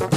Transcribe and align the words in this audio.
Hallo 0.00 0.08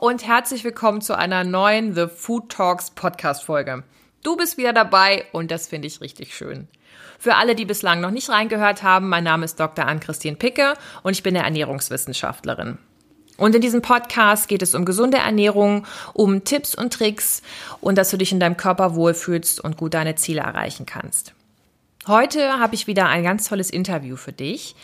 und 0.00 0.24
herzlich 0.24 0.62
willkommen 0.62 1.00
zu 1.00 1.18
einer 1.18 1.42
neuen 1.42 1.94
The 1.94 2.06
Food 2.06 2.52
Talks 2.52 2.92
Podcast 2.92 3.42
Folge. 3.42 3.82
Du 4.22 4.36
bist 4.36 4.56
wieder 4.56 4.72
dabei 4.72 5.24
und 5.32 5.50
das 5.50 5.66
finde 5.66 5.88
ich 5.88 6.00
richtig 6.00 6.36
schön. 6.36 6.68
Für 7.18 7.34
alle, 7.34 7.56
die 7.56 7.64
bislang 7.64 8.00
noch 8.00 8.12
nicht 8.12 8.30
reingehört 8.30 8.84
haben, 8.84 9.08
mein 9.08 9.24
Name 9.24 9.44
ist 9.44 9.58
Dr. 9.58 9.84
Ann-Christine 9.84 10.36
Picke 10.36 10.74
und 11.02 11.14
ich 11.14 11.24
bin 11.24 11.36
eine 11.36 11.44
Ernährungswissenschaftlerin. 11.44 12.78
Und 13.36 13.54
in 13.54 13.60
diesem 13.60 13.82
Podcast 13.82 14.48
geht 14.48 14.62
es 14.62 14.74
um 14.74 14.84
gesunde 14.84 15.18
Ernährung, 15.18 15.86
um 16.12 16.44
Tipps 16.44 16.74
und 16.74 16.92
Tricks 16.92 17.42
und 17.80 17.98
dass 17.98 18.10
du 18.10 18.16
dich 18.16 18.32
in 18.32 18.40
deinem 18.40 18.56
Körper 18.56 18.94
wohlfühlst 18.94 19.60
und 19.60 19.76
gut 19.76 19.94
deine 19.94 20.14
Ziele 20.14 20.40
erreichen 20.40 20.86
kannst. 20.86 21.34
Heute 22.06 22.60
habe 22.60 22.74
ich 22.74 22.86
wieder 22.86 23.08
ein 23.08 23.24
ganz 23.24 23.48
tolles 23.48 23.70
Interview 23.70 24.16
für 24.16 24.32
dich. 24.32 24.76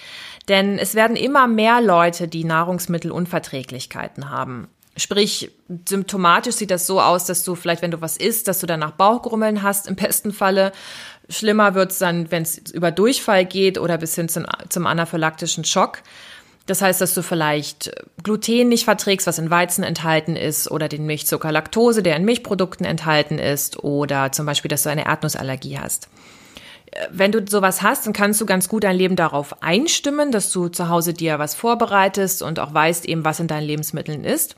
Denn 0.49 0.79
es 0.79 0.95
werden 0.95 1.17
immer 1.17 1.47
mehr 1.47 1.81
Leute, 1.81 2.27
die 2.27 2.45
Nahrungsmittelunverträglichkeiten 2.45 4.31
haben. 4.31 4.69
Sprich, 4.97 5.53
symptomatisch 5.89 6.57
sieht 6.57 6.71
das 6.71 6.87
so 6.87 7.01
aus, 7.01 7.25
dass 7.25 7.45
du 7.45 7.55
vielleicht, 7.55 7.83
wenn 7.83 7.93
du 7.93 8.01
was 8.01 8.17
isst, 8.17 8.49
dass 8.49 8.59
du 8.59 8.67
danach 8.67 8.91
Bauchgrummeln 8.93 9.63
hast, 9.63 9.87
im 9.87 9.95
besten 9.95 10.33
Falle. 10.33 10.73
Schlimmer 11.29 11.75
wird 11.75 11.93
es 11.93 11.99
dann, 11.99 12.31
wenn 12.31 12.43
es 12.43 12.59
über 12.73 12.91
Durchfall 12.91 13.45
geht 13.45 13.79
oder 13.79 13.99
bis 13.99 14.15
hin 14.17 14.29
zum, 14.29 14.47
zum 14.69 14.87
anaphylaktischen 14.87 15.65
Schock. 15.65 15.99
Das 16.71 16.83
heißt, 16.83 17.01
dass 17.01 17.15
du 17.15 17.23
vielleicht 17.23 17.91
Gluten 18.23 18.69
nicht 18.69 18.85
verträgst, 18.85 19.27
was 19.27 19.41
in 19.41 19.51
Weizen 19.51 19.83
enthalten 19.83 20.37
ist, 20.37 20.71
oder 20.71 20.89
den 20.89 21.05
Milchzucker 21.05 21.51
Laktose, 21.51 22.01
der 22.01 22.15
in 22.15 22.25
Milchprodukten 22.25 22.87
enthalten 22.87 23.41
ist, 23.41 23.83
oder 23.83 24.31
zum 24.31 24.47
Beispiel, 24.47 24.69
dass 24.69 24.85
du 24.85 24.91
eine 24.91 25.07
Erdnussallergie 25.07 25.79
hast 25.79 26.09
wenn 27.13 27.31
du 27.31 27.45
sowas 27.47 27.83
hast, 27.83 28.07
dann 28.07 28.13
kannst 28.13 28.41
du 28.41 28.47
ganz 28.47 28.69
gut 28.69 28.85
dein 28.85 28.97
Leben 28.97 29.15
darauf 29.15 29.63
einstimmen, 29.63 30.33
dass 30.33 30.51
du 30.51 30.69
zu 30.69 30.89
Hause 30.89 31.15
dir 31.15 31.39
was 31.39 31.55
vorbereitest 31.55 32.43
und 32.43 32.59
auch 32.59 32.75
weißt 32.75 33.07
eben, 33.07 33.25
was 33.25 33.39
in 33.39 33.47
deinen 33.47 33.67
Lebensmitteln 33.67 34.25
ist. 34.25 34.57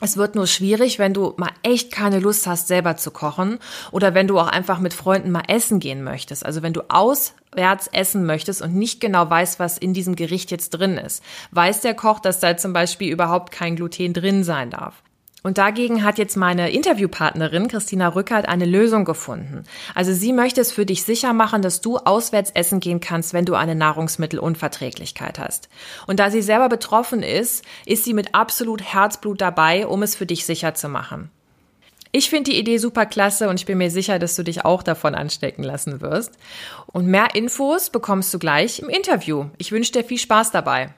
Es 0.00 0.16
wird 0.16 0.34
nur 0.34 0.48
schwierig, 0.48 0.98
wenn 0.98 1.14
du 1.14 1.34
mal 1.36 1.52
echt 1.62 1.92
keine 1.92 2.18
Lust 2.18 2.48
hast, 2.48 2.66
selber 2.66 2.96
zu 2.96 3.12
kochen 3.12 3.60
oder 3.92 4.12
wenn 4.12 4.26
du 4.26 4.40
auch 4.40 4.48
einfach 4.48 4.80
mit 4.80 4.92
Freunden 4.92 5.30
mal 5.30 5.44
essen 5.46 5.78
gehen 5.78 6.02
möchtest. 6.02 6.44
Also 6.44 6.62
wenn 6.62 6.72
du 6.72 6.82
auswärts 6.88 7.86
essen 7.92 8.26
möchtest 8.26 8.60
und 8.60 8.74
nicht 8.74 9.00
genau 9.00 9.30
weißt, 9.30 9.60
was 9.60 9.78
in 9.78 9.94
diesem 9.94 10.16
Gericht 10.16 10.50
jetzt 10.50 10.70
drin 10.70 10.98
ist. 10.98 11.22
Weiß 11.52 11.80
der 11.80 11.94
Koch, 11.94 12.18
dass 12.18 12.40
da 12.40 12.56
zum 12.56 12.72
Beispiel 12.72 13.12
überhaupt 13.12 13.52
kein 13.52 13.76
Gluten 13.76 14.12
drin 14.12 14.42
sein 14.42 14.70
darf. 14.70 15.03
Und 15.44 15.58
dagegen 15.58 16.02
hat 16.02 16.16
jetzt 16.16 16.38
meine 16.38 16.70
Interviewpartnerin 16.70 17.68
Christina 17.68 18.08
Rückert 18.08 18.48
eine 18.48 18.64
Lösung 18.64 19.04
gefunden. 19.04 19.64
Also 19.94 20.14
sie 20.14 20.32
möchte 20.32 20.62
es 20.62 20.72
für 20.72 20.86
dich 20.86 21.04
sicher 21.04 21.34
machen, 21.34 21.60
dass 21.60 21.82
du 21.82 21.98
auswärts 21.98 22.50
essen 22.52 22.80
gehen 22.80 23.00
kannst, 23.00 23.34
wenn 23.34 23.44
du 23.44 23.54
eine 23.54 23.74
Nahrungsmittelunverträglichkeit 23.74 25.38
hast. 25.38 25.68
Und 26.06 26.18
da 26.18 26.30
sie 26.30 26.40
selber 26.40 26.70
betroffen 26.70 27.22
ist, 27.22 27.62
ist 27.84 28.04
sie 28.04 28.14
mit 28.14 28.34
absolut 28.34 28.82
Herzblut 28.82 29.42
dabei, 29.42 29.86
um 29.86 30.02
es 30.02 30.16
für 30.16 30.24
dich 30.24 30.46
sicher 30.46 30.74
zu 30.74 30.88
machen. 30.88 31.30
Ich 32.10 32.30
finde 32.30 32.52
die 32.52 32.58
Idee 32.58 32.78
super 32.78 33.04
klasse 33.04 33.50
und 33.50 33.60
ich 33.60 33.66
bin 33.66 33.76
mir 33.76 33.90
sicher, 33.90 34.18
dass 34.18 34.36
du 34.36 34.44
dich 34.44 34.64
auch 34.64 34.82
davon 34.82 35.14
anstecken 35.14 35.62
lassen 35.62 36.00
wirst. 36.00 36.32
Und 36.86 37.06
mehr 37.06 37.34
Infos 37.34 37.90
bekommst 37.90 38.32
du 38.32 38.38
gleich 38.38 38.78
im 38.78 38.88
Interview. 38.88 39.46
Ich 39.58 39.72
wünsche 39.72 39.92
dir 39.92 40.04
viel 40.04 40.18
Spaß 40.18 40.52
dabei. 40.52 40.94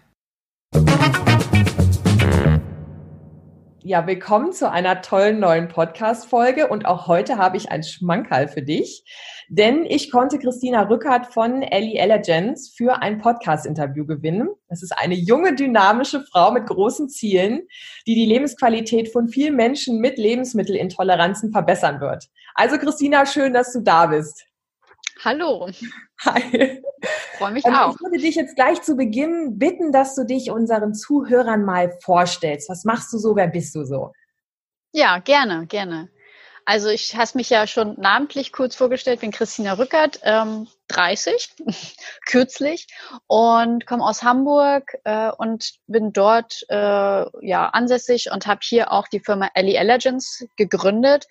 Ja, 3.88 4.04
willkommen 4.04 4.52
zu 4.52 4.68
einer 4.68 5.00
tollen 5.00 5.38
neuen 5.38 5.68
Podcast-Folge 5.68 6.66
und 6.66 6.86
auch 6.86 7.06
heute 7.06 7.38
habe 7.38 7.56
ich 7.56 7.70
ein 7.70 7.84
Schmankerl 7.84 8.48
für 8.48 8.62
dich, 8.62 9.04
denn 9.48 9.86
ich 9.86 10.10
konnte 10.10 10.40
Christina 10.40 10.88
Rückert 10.88 11.32
von 11.32 11.62
Ellie 11.62 12.02
Allergens 12.02 12.74
für 12.76 13.00
ein 13.00 13.18
Podcast-Interview 13.18 14.04
gewinnen. 14.04 14.48
Das 14.68 14.82
ist 14.82 14.90
eine 14.98 15.14
junge, 15.14 15.54
dynamische 15.54 16.24
Frau 16.32 16.50
mit 16.50 16.66
großen 16.66 17.08
Zielen, 17.08 17.68
die 18.08 18.16
die 18.16 18.26
Lebensqualität 18.26 19.12
von 19.12 19.28
vielen 19.28 19.54
Menschen 19.54 20.00
mit 20.00 20.18
Lebensmittelintoleranzen 20.18 21.52
verbessern 21.52 22.00
wird. 22.00 22.24
Also 22.56 22.78
Christina, 22.78 23.24
schön, 23.24 23.52
dass 23.52 23.72
du 23.72 23.82
da 23.82 24.06
bist. 24.06 24.46
Hallo. 25.24 25.68
Hi. 26.24 26.82
Freue 27.38 27.52
mich 27.52 27.64
also 27.64 27.78
auch. 27.78 27.94
Ich 27.94 28.00
würde 28.00 28.18
dich 28.18 28.34
jetzt 28.34 28.54
gleich 28.54 28.82
zu 28.82 28.96
Beginn 28.96 29.58
bitten, 29.58 29.92
dass 29.92 30.14
du 30.14 30.24
dich 30.24 30.50
unseren 30.50 30.94
Zuhörern 30.94 31.64
mal 31.64 31.96
vorstellst. 32.02 32.68
Was 32.68 32.84
machst 32.84 33.12
du 33.12 33.18
so? 33.18 33.36
Wer 33.36 33.48
bist 33.48 33.74
du 33.74 33.84
so? 33.84 34.12
Ja, 34.92 35.18
gerne, 35.18 35.66
gerne. 35.66 36.10
Also 36.68 36.88
ich 36.88 37.14
hast 37.16 37.36
mich 37.36 37.48
ja 37.48 37.68
schon 37.68 37.94
namentlich 37.96 38.52
kurz 38.52 38.74
vorgestellt, 38.74 39.20
bin 39.20 39.30
Christina 39.30 39.74
Rückert, 39.74 40.18
ähm, 40.24 40.66
30, 40.88 41.50
kürzlich 42.26 42.88
und 43.28 43.86
komme 43.86 44.02
aus 44.04 44.24
Hamburg 44.24 44.96
äh, 45.04 45.30
und 45.30 45.74
bin 45.86 46.12
dort 46.12 46.64
äh, 46.68 47.46
ja 47.46 47.68
ansässig 47.68 48.32
und 48.32 48.48
habe 48.48 48.60
hier 48.64 48.90
auch 48.90 49.06
die 49.06 49.20
Firma 49.20 49.48
Ellie 49.54 49.78
Allergens 49.78 50.44
gegründet 50.56 51.26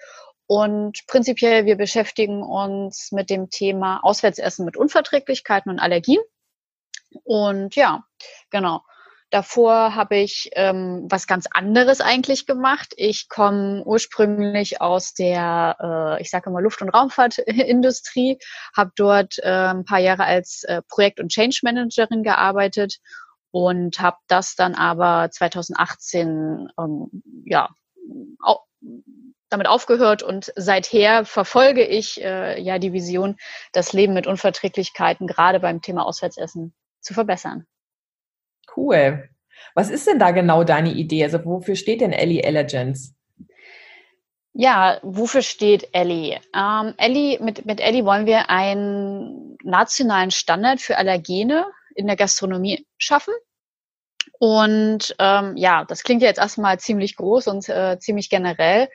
und 0.47 1.05
prinzipiell, 1.07 1.65
wir 1.65 1.75
beschäftigen 1.75 2.43
uns 2.43 3.11
mit 3.11 3.29
dem 3.29 3.49
Thema 3.49 3.99
Auswärtsessen 4.03 4.65
mit 4.65 4.77
Unverträglichkeiten 4.77 5.71
und 5.71 5.79
Allergien. 5.79 6.21
Und 7.23 7.75
ja, 7.75 8.03
genau. 8.51 8.81
Davor 9.31 9.95
habe 9.95 10.17
ich 10.17 10.51
ähm, 10.53 11.07
was 11.09 11.25
ganz 11.25 11.47
anderes 11.51 11.99
eigentlich 11.99 12.45
gemacht. 12.45 12.93
Ich 12.95 13.27
komme 13.27 13.83
ursprünglich 13.83 14.81
aus 14.81 15.13
der, 15.13 15.75
äh, 16.17 16.21
ich 16.21 16.29
sage 16.29 16.49
immer 16.49 16.61
Luft- 16.61 16.81
und 16.81 16.89
Raumfahrtindustrie, 16.89 18.37
habe 18.77 18.91
dort 18.95 19.39
äh, 19.39 19.49
ein 19.49 19.83
paar 19.83 19.99
Jahre 19.99 20.25
als 20.25 20.63
äh, 20.63 20.83
Projekt- 20.87 21.19
und 21.19 21.31
Change 21.31 21.61
Managerin 21.63 22.21
gearbeitet 22.21 22.99
und 23.51 23.99
habe 23.99 24.17
das 24.27 24.55
dann 24.55 24.75
aber 24.75 25.29
2018 25.31 26.69
ähm, 26.77 27.23
ja 27.45 27.69
damit 29.49 29.67
aufgehört 29.67 30.23
und 30.23 30.51
seither 30.55 31.25
verfolge 31.25 31.83
ich 31.83 32.21
äh, 32.23 32.59
ja 32.59 32.79
die 32.79 32.93
Vision, 32.93 33.37
das 33.71 33.93
Leben 33.93 34.13
mit 34.13 34.27
Unverträglichkeiten 34.27 35.27
gerade 35.27 35.59
beim 35.59 35.81
Thema 35.81 36.05
Auswärtsessen 36.05 36.73
zu 37.01 37.13
verbessern. 37.13 37.65
Cool. 38.75 39.29
Was 39.73 39.89
ist 39.89 40.07
denn 40.07 40.19
da 40.19 40.31
genau 40.31 40.63
deine 40.63 40.93
Idee? 40.93 41.23
Also 41.23 41.43
wofür 41.45 41.75
steht 41.75 42.01
denn 42.01 42.13
Ellie 42.13 42.43
Allergens? 42.43 43.13
Ja, 44.53 44.99
wofür 45.03 45.41
steht 45.41 45.89
Ellie? 45.91 46.39
Ähm, 46.55 46.93
Ellie 46.97 47.39
mit, 47.41 47.65
mit 47.65 47.81
Ellie 47.81 48.05
wollen 48.05 48.25
wir 48.25 48.49
einen 48.49 49.57
nationalen 49.63 50.31
Standard 50.31 50.79
für 50.79 50.97
Allergene 50.97 51.65
in 51.93 52.07
der 52.07 52.15
Gastronomie 52.15 52.87
schaffen. 52.97 53.33
Und 54.39 55.15
ähm, 55.19 55.57
ja, 55.57 55.85
das 55.85 56.03
klingt 56.03 56.21
ja 56.21 56.29
jetzt 56.29 56.39
erstmal 56.39 56.79
ziemlich 56.79 57.15
groß 57.15 57.47
und 57.47 57.67
äh, 57.67 57.99
ziemlich 57.99 58.29
generell. 58.29 58.89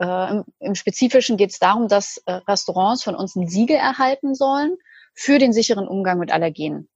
Äh, 0.00 0.42
im, 0.60 0.74
Spezifischen 0.74 1.36
geht 1.36 1.50
es 1.50 1.58
darum, 1.58 1.86
dass 1.86 2.16
äh, 2.26 2.32
Restaurants 2.32 3.04
von 3.04 3.14
uns 3.14 3.36
ein 3.36 3.48
Siegel 3.48 3.76
erhalten 3.76 4.34
sollen 4.34 4.76
für 5.14 5.38
den 5.38 5.52
sicheren 5.52 5.86
Umgang 5.86 6.18
mit 6.18 6.32
Allergenen. 6.32 6.88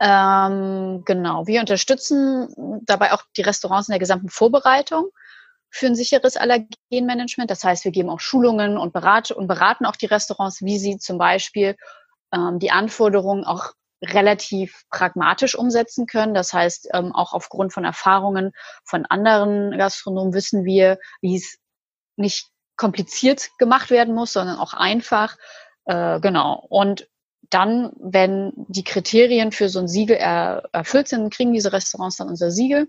Ähm, 0.00 1.02
genau, 1.04 1.46
wir 1.46 1.60
unterstützen 1.60 2.80
dabei 2.86 3.12
auch 3.12 3.22
die 3.36 3.42
Restaurants 3.42 3.88
in 3.88 3.92
der 3.92 3.98
gesamten 3.98 4.30
Vorbereitung 4.30 5.10
für 5.68 5.86
ein 5.86 5.94
sicheres 5.94 6.36
Allergenmanagement. 6.36 7.50
Das 7.50 7.62
heißt, 7.62 7.84
wir 7.84 7.92
geben 7.92 8.08
auch 8.08 8.20
Schulungen 8.20 8.78
und, 8.78 8.92
berate, 8.92 9.34
und 9.34 9.46
beraten 9.46 9.84
auch 9.84 9.96
die 9.96 10.06
Restaurants, 10.06 10.62
wie 10.62 10.78
sie 10.78 10.96
zum 10.96 11.18
Beispiel 11.18 11.76
ähm, 12.32 12.58
die 12.58 12.70
Anforderungen 12.70 13.44
auch 13.44 13.72
relativ 14.02 14.82
pragmatisch 14.90 15.54
umsetzen 15.54 16.06
können. 16.06 16.34
Das 16.34 16.52
heißt, 16.52 16.88
ähm, 16.94 17.14
auch 17.14 17.32
aufgrund 17.34 17.72
von 17.72 17.84
Erfahrungen 17.84 18.52
von 18.84 19.06
anderen 19.06 19.76
Gastronomen 19.76 20.34
wissen 20.34 20.64
wir, 20.64 20.98
wie 21.20 21.36
es 21.36 21.58
nicht 22.22 22.48
kompliziert 22.76 23.50
gemacht 23.58 23.90
werden 23.90 24.14
muss, 24.14 24.32
sondern 24.32 24.58
auch 24.58 24.72
einfach. 24.72 25.36
Äh, 25.84 26.20
genau. 26.20 26.64
Und 26.68 27.06
dann, 27.50 27.92
wenn 28.00 28.52
die 28.56 28.84
Kriterien 28.84 29.52
für 29.52 29.68
so 29.68 29.80
ein 29.80 29.88
Siegel 29.88 30.16
er, 30.16 30.68
erfüllt 30.72 31.08
sind, 31.08 31.32
kriegen 31.32 31.52
diese 31.52 31.72
Restaurants 31.72 32.16
dann 32.16 32.28
unser 32.28 32.50
Siegel. 32.50 32.88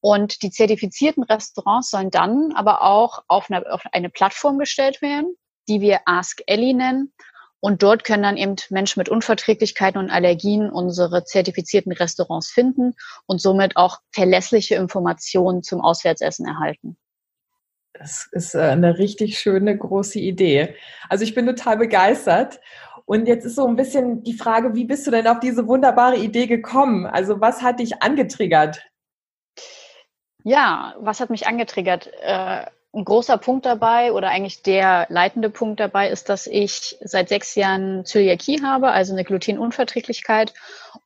Und 0.00 0.42
die 0.42 0.50
zertifizierten 0.50 1.22
Restaurants 1.22 1.90
sollen 1.90 2.10
dann 2.10 2.52
aber 2.54 2.82
auch 2.82 3.24
auf 3.26 3.50
eine, 3.50 3.72
auf 3.72 3.82
eine 3.92 4.10
Plattform 4.10 4.58
gestellt 4.58 5.00
werden, 5.00 5.34
die 5.68 5.80
wir 5.80 6.00
Ask 6.04 6.42
Ellie 6.46 6.74
nennen. 6.74 7.14
Und 7.60 7.82
dort 7.82 8.04
können 8.04 8.24
dann 8.24 8.36
eben 8.36 8.56
Menschen 8.68 9.00
mit 9.00 9.08
Unverträglichkeiten 9.08 9.98
und 9.98 10.10
Allergien 10.10 10.70
unsere 10.70 11.24
zertifizierten 11.24 11.92
Restaurants 11.92 12.50
finden 12.50 12.94
und 13.24 13.40
somit 13.40 13.78
auch 13.78 14.00
verlässliche 14.12 14.74
Informationen 14.74 15.62
zum 15.62 15.80
Auswärtsessen 15.80 16.46
erhalten. 16.46 16.98
Das 17.94 18.28
ist 18.32 18.54
äh, 18.54 18.60
eine 18.60 18.98
richtig 18.98 19.38
schöne, 19.38 19.76
große 19.76 20.18
Idee. 20.18 20.74
Also 21.08 21.24
ich 21.24 21.34
bin 21.34 21.46
total 21.46 21.78
begeistert. 21.78 22.60
Und 23.06 23.26
jetzt 23.26 23.44
ist 23.44 23.56
so 23.56 23.66
ein 23.66 23.76
bisschen 23.76 24.22
die 24.22 24.32
Frage, 24.32 24.74
wie 24.74 24.84
bist 24.84 25.06
du 25.06 25.10
denn 25.10 25.26
auf 25.26 25.40
diese 25.40 25.66
wunderbare 25.66 26.16
Idee 26.16 26.46
gekommen? 26.46 27.06
Also 27.06 27.40
was 27.40 27.62
hat 27.62 27.78
dich 27.80 28.02
angetriggert? 28.02 28.82
Ja, 30.42 30.94
was 30.98 31.20
hat 31.20 31.30
mich 31.30 31.46
angetriggert? 31.46 32.10
Äh, 32.22 32.66
ein 32.94 33.04
großer 33.04 33.38
Punkt 33.38 33.66
dabei 33.66 34.12
oder 34.12 34.28
eigentlich 34.28 34.62
der 34.62 35.06
leitende 35.08 35.50
Punkt 35.50 35.80
dabei 35.80 36.08
ist, 36.08 36.28
dass 36.28 36.46
ich 36.46 36.96
seit 37.00 37.28
sechs 37.28 37.54
Jahren 37.54 38.04
Zöliakie 38.04 38.62
habe, 38.62 38.90
also 38.90 39.12
eine 39.12 39.24
Glutenunverträglichkeit 39.24 40.54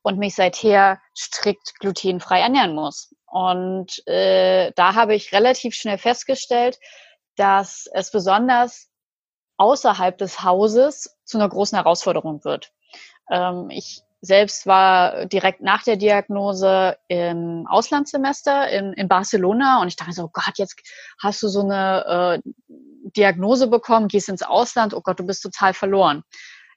und 0.03 0.19
mich 0.19 0.35
seither 0.35 0.99
strikt 1.17 1.79
glutenfrei 1.79 2.41
ernähren 2.41 2.75
muss. 2.75 3.13
Und 3.31 4.05
äh, 4.07 4.71
da 4.75 4.95
habe 4.95 5.15
ich 5.15 5.33
relativ 5.33 5.75
schnell 5.75 5.97
festgestellt, 5.97 6.79
dass 7.35 7.87
es 7.93 8.11
besonders 8.11 8.89
außerhalb 9.57 10.17
des 10.17 10.43
Hauses 10.43 11.17
zu 11.25 11.37
einer 11.37 11.49
großen 11.49 11.77
Herausforderung 11.77 12.43
wird. 12.43 12.71
Ähm, 13.29 13.69
ich 13.69 14.01
selbst 14.21 14.67
war 14.67 15.25
direkt 15.27 15.61
nach 15.61 15.83
der 15.83 15.95
Diagnose 15.95 16.97
im 17.07 17.65
Auslandssemester 17.67 18.69
in, 18.69 18.93
in 18.93 19.07
Barcelona 19.07 19.81
und 19.81 19.87
ich 19.87 19.95
dachte 19.95 20.11
so, 20.11 20.25
oh 20.25 20.29
Gott, 20.33 20.57
jetzt 20.57 20.81
hast 21.21 21.41
du 21.41 21.47
so 21.47 21.61
eine 21.61 22.41
äh, 22.43 22.51
Diagnose 23.15 23.67
bekommen, 23.67 24.07
gehst 24.09 24.29
ins 24.29 24.43
Ausland, 24.43 24.93
oh 24.93 25.01
Gott, 25.01 25.19
du 25.19 25.25
bist 25.25 25.41
total 25.41 25.73
verloren. 25.73 26.23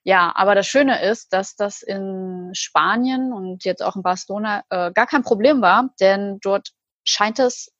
Ja, 0.03 0.33
aber 0.35 0.53
das 0.53 0.67
Schöne 0.67 1.01
ist, 1.01 1.31
dass 1.31 1.55
das 1.55 1.81
in 1.81 2.51
Spanien 2.53 3.31
und 3.31 3.63
jetzt 3.63 3.81
auch 3.81 3.95
in 3.95 4.03
Barcelona 4.03 4.63
äh, 4.69 4.91
gar 4.91 5.07
kein 5.07 5.23
Problem 5.23 5.61
war, 5.61 5.89
denn 5.99 6.39
dort 6.41 6.69
scheint 7.05 7.39
es 7.39 7.71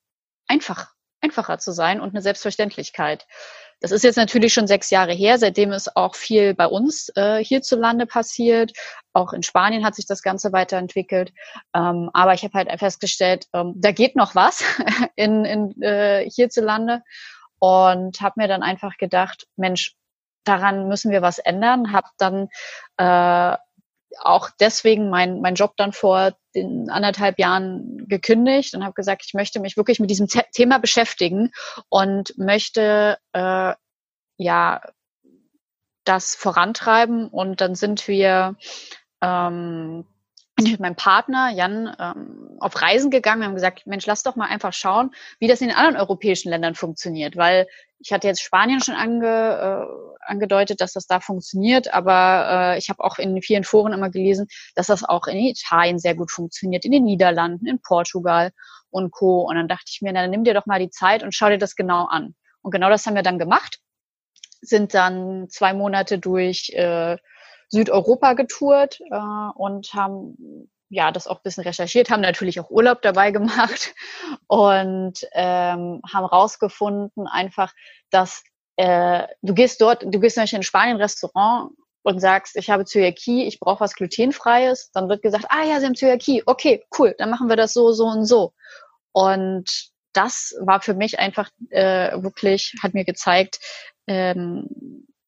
einfach, 0.47 0.91
einfacher 1.21 1.57
zu 1.59 1.71
sein 1.73 1.99
und 1.99 2.11
eine 2.11 2.21
Selbstverständlichkeit. 2.21 3.25
Das 3.81 3.91
ist 3.91 4.05
jetzt 4.05 4.15
natürlich 4.15 4.53
schon 4.53 4.67
sechs 4.67 4.89
Jahre 4.91 5.11
her, 5.11 5.37
seitdem 5.37 5.73
ist 5.73 5.97
auch 5.97 6.15
viel 6.15 6.53
bei 6.53 6.67
uns 6.67 7.11
äh, 7.15 7.43
hierzulande 7.43 8.05
passiert. 8.05 8.71
Auch 9.11 9.33
in 9.33 9.43
Spanien 9.43 9.83
hat 9.83 9.95
sich 9.95 10.05
das 10.05 10.21
Ganze 10.21 10.53
weiterentwickelt. 10.53 11.33
Ähm, 11.75 12.09
aber 12.13 12.33
ich 12.33 12.45
habe 12.45 12.53
halt 12.53 12.79
festgestellt, 12.79 13.47
ähm, 13.53 13.73
da 13.75 13.91
geht 13.91 14.15
noch 14.15 14.35
was 14.35 14.63
in, 15.17 15.43
in 15.43 15.81
äh, 15.81 16.29
hierzulande 16.29 17.01
und 17.59 18.21
habe 18.21 18.35
mir 18.37 18.47
dann 18.47 18.63
einfach 18.63 18.95
gedacht, 18.95 19.47
Mensch, 19.57 19.97
daran 20.43 20.87
müssen 20.87 21.11
wir 21.11 21.21
was 21.21 21.39
ändern. 21.39 21.91
Habe 21.93 22.07
dann 22.17 22.49
äh, 22.97 23.57
auch 24.19 24.49
deswegen 24.59 25.09
mein, 25.09 25.41
mein 25.41 25.55
Job 25.55 25.73
dann 25.77 25.91
vor 25.91 26.33
den 26.55 26.89
anderthalb 26.89 27.39
Jahren 27.39 28.07
gekündigt 28.07 28.75
und 28.75 28.83
habe 28.83 28.93
gesagt, 28.93 29.23
ich 29.25 29.33
möchte 29.33 29.59
mich 29.59 29.77
wirklich 29.77 29.99
mit 29.99 30.09
diesem 30.09 30.27
Thema 30.27 30.77
beschäftigen 30.79 31.51
und 31.89 32.37
möchte 32.37 33.17
äh, 33.33 33.73
ja 34.37 34.81
das 36.03 36.35
vorantreiben. 36.35 37.27
Und 37.27 37.61
dann 37.61 37.75
sind 37.75 38.07
wir 38.07 38.55
ähm, 39.21 40.05
mit 40.61 40.79
meinem 40.79 40.95
Partner 40.95 41.49
Jan 41.51 41.95
ähm, 41.99 42.57
auf 42.59 42.79
Reisen 42.81 43.09
gegangen. 43.09 43.41
Wir 43.41 43.47
haben 43.47 43.55
gesagt, 43.55 43.87
Mensch, 43.87 44.05
lass 44.05 44.23
doch 44.23 44.35
mal 44.35 44.47
einfach 44.47 44.73
schauen, 44.73 45.11
wie 45.39 45.47
das 45.47 45.61
in 45.61 45.67
den 45.67 45.77
anderen 45.77 45.97
europäischen 45.97 46.49
Ländern 46.49 46.75
funktioniert, 46.75 47.35
weil 47.35 47.67
ich 47.99 48.11
hatte 48.11 48.27
jetzt 48.27 48.41
Spanien 48.41 48.81
schon 48.81 48.95
ange, 48.95 49.27
äh, 49.27 50.31
angedeutet, 50.31 50.81
dass 50.81 50.93
das 50.93 51.07
da 51.07 51.19
funktioniert, 51.19 51.93
aber 51.93 52.73
äh, 52.73 52.77
ich 52.77 52.89
habe 52.89 53.03
auch 53.03 53.17
in 53.17 53.41
vielen 53.41 53.63
Foren 53.63 53.93
immer 53.93 54.09
gelesen, 54.09 54.47
dass 54.75 54.87
das 54.87 55.03
auch 55.03 55.27
in 55.27 55.37
Italien 55.37 55.99
sehr 55.99 56.15
gut 56.15 56.29
funktioniert, 56.29 56.85
in 56.85 56.91
den 56.91 57.05
Niederlanden, 57.05 57.65
in 57.65 57.81
Portugal 57.81 58.51
und 58.89 59.11
Co. 59.11 59.41
Und 59.41 59.55
dann 59.55 59.67
dachte 59.67 59.85
ich 59.87 60.01
mir, 60.01 60.13
na, 60.13 60.21
dann 60.21 60.31
nimm 60.31 60.43
dir 60.43 60.53
doch 60.53 60.65
mal 60.65 60.79
die 60.79 60.89
Zeit 60.89 61.23
und 61.23 61.33
schau 61.33 61.49
dir 61.49 61.57
das 61.57 61.75
genau 61.75 62.05
an. 62.05 62.35
Und 62.61 62.71
genau 62.71 62.89
das 62.89 63.05
haben 63.05 63.15
wir 63.15 63.23
dann 63.23 63.39
gemacht, 63.39 63.79
sind 64.61 64.93
dann 64.93 65.49
zwei 65.49 65.73
Monate 65.73 66.19
durch 66.19 66.71
äh, 66.73 67.17
Südeuropa 67.73 68.33
getourt 68.33 69.01
äh, 69.01 69.51
und 69.55 69.93
haben 69.95 70.69
ja 70.89 71.11
das 71.11 71.25
auch 71.27 71.37
ein 71.37 71.43
bisschen 71.43 71.63
recherchiert, 71.63 72.11
haben 72.11 72.21
natürlich 72.21 72.59
auch 72.59 72.69
Urlaub 72.69 73.01
dabei 73.01 73.31
gemacht 73.31 73.95
und 74.47 75.13
ähm, 75.33 76.01
haben 76.13 76.25
rausgefunden 76.25 77.27
einfach, 77.27 77.73
dass 78.11 78.43
äh, 78.75 79.27
du 79.41 79.55
gehst 79.55 79.81
dort, 79.81 80.03
du 80.03 80.19
gehst 80.19 80.37
nämlich 80.37 80.53
in 80.53 80.61
Spanien 80.61 80.97
Restaurant 80.97 81.71
und 82.03 82.19
sagst, 82.19 82.55
ich 82.57 82.69
habe 82.69 82.85
Zöliakie, 82.85 83.47
ich 83.47 83.59
brauche 83.59 83.79
was 83.79 83.95
glutenfreies, 83.95 84.91
dann 84.93 85.09
wird 85.09 85.23
gesagt, 85.23 85.45
ah 85.49 85.63
ja, 85.63 85.79
Sie 85.79 85.87
haben 85.87 85.95
Zöliakie, 85.95 86.43
okay, 86.45 86.85
cool, 86.99 87.15
dann 87.17 87.31
machen 87.31 87.49
wir 87.49 87.55
das 87.55 87.73
so, 87.73 87.91
so 87.91 88.05
und 88.05 88.25
so. 88.25 88.53
Und 89.13 89.89
das 90.13 90.53
war 90.59 90.79
für 90.81 90.93
mich 90.93 91.17
einfach 91.17 91.49
äh, 91.71 92.21
wirklich, 92.21 92.75
hat 92.83 92.93
mir 92.93 93.05
gezeigt, 93.05 93.59
ähm, 94.05 94.67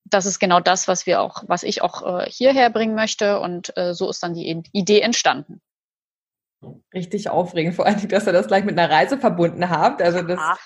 das 0.05 0.25
ist 0.25 0.39
genau 0.39 0.59
das, 0.59 0.87
was 0.87 1.05
wir 1.05 1.21
auch, 1.21 1.43
was 1.47 1.63
ich 1.63 1.81
auch 1.81 2.19
äh, 2.19 2.29
hierher 2.29 2.69
bringen 2.69 2.95
möchte. 2.95 3.39
Und 3.39 3.75
äh, 3.75 3.93
so 3.93 4.09
ist 4.09 4.21
dann 4.23 4.33
die 4.33 4.63
Idee 4.71 5.01
entstanden. 5.01 5.61
Richtig 6.93 7.29
aufregend, 7.29 7.75
vor 7.75 7.85
allem, 7.85 8.07
dass 8.07 8.25
ihr 8.25 8.33
das 8.33 8.47
gleich 8.47 8.63
mit 8.63 8.79
einer 8.79 8.89
Reise 8.89 9.17
verbunden 9.17 9.69
habt. 9.69 10.01
Also 10.01 10.21
das 10.21 10.39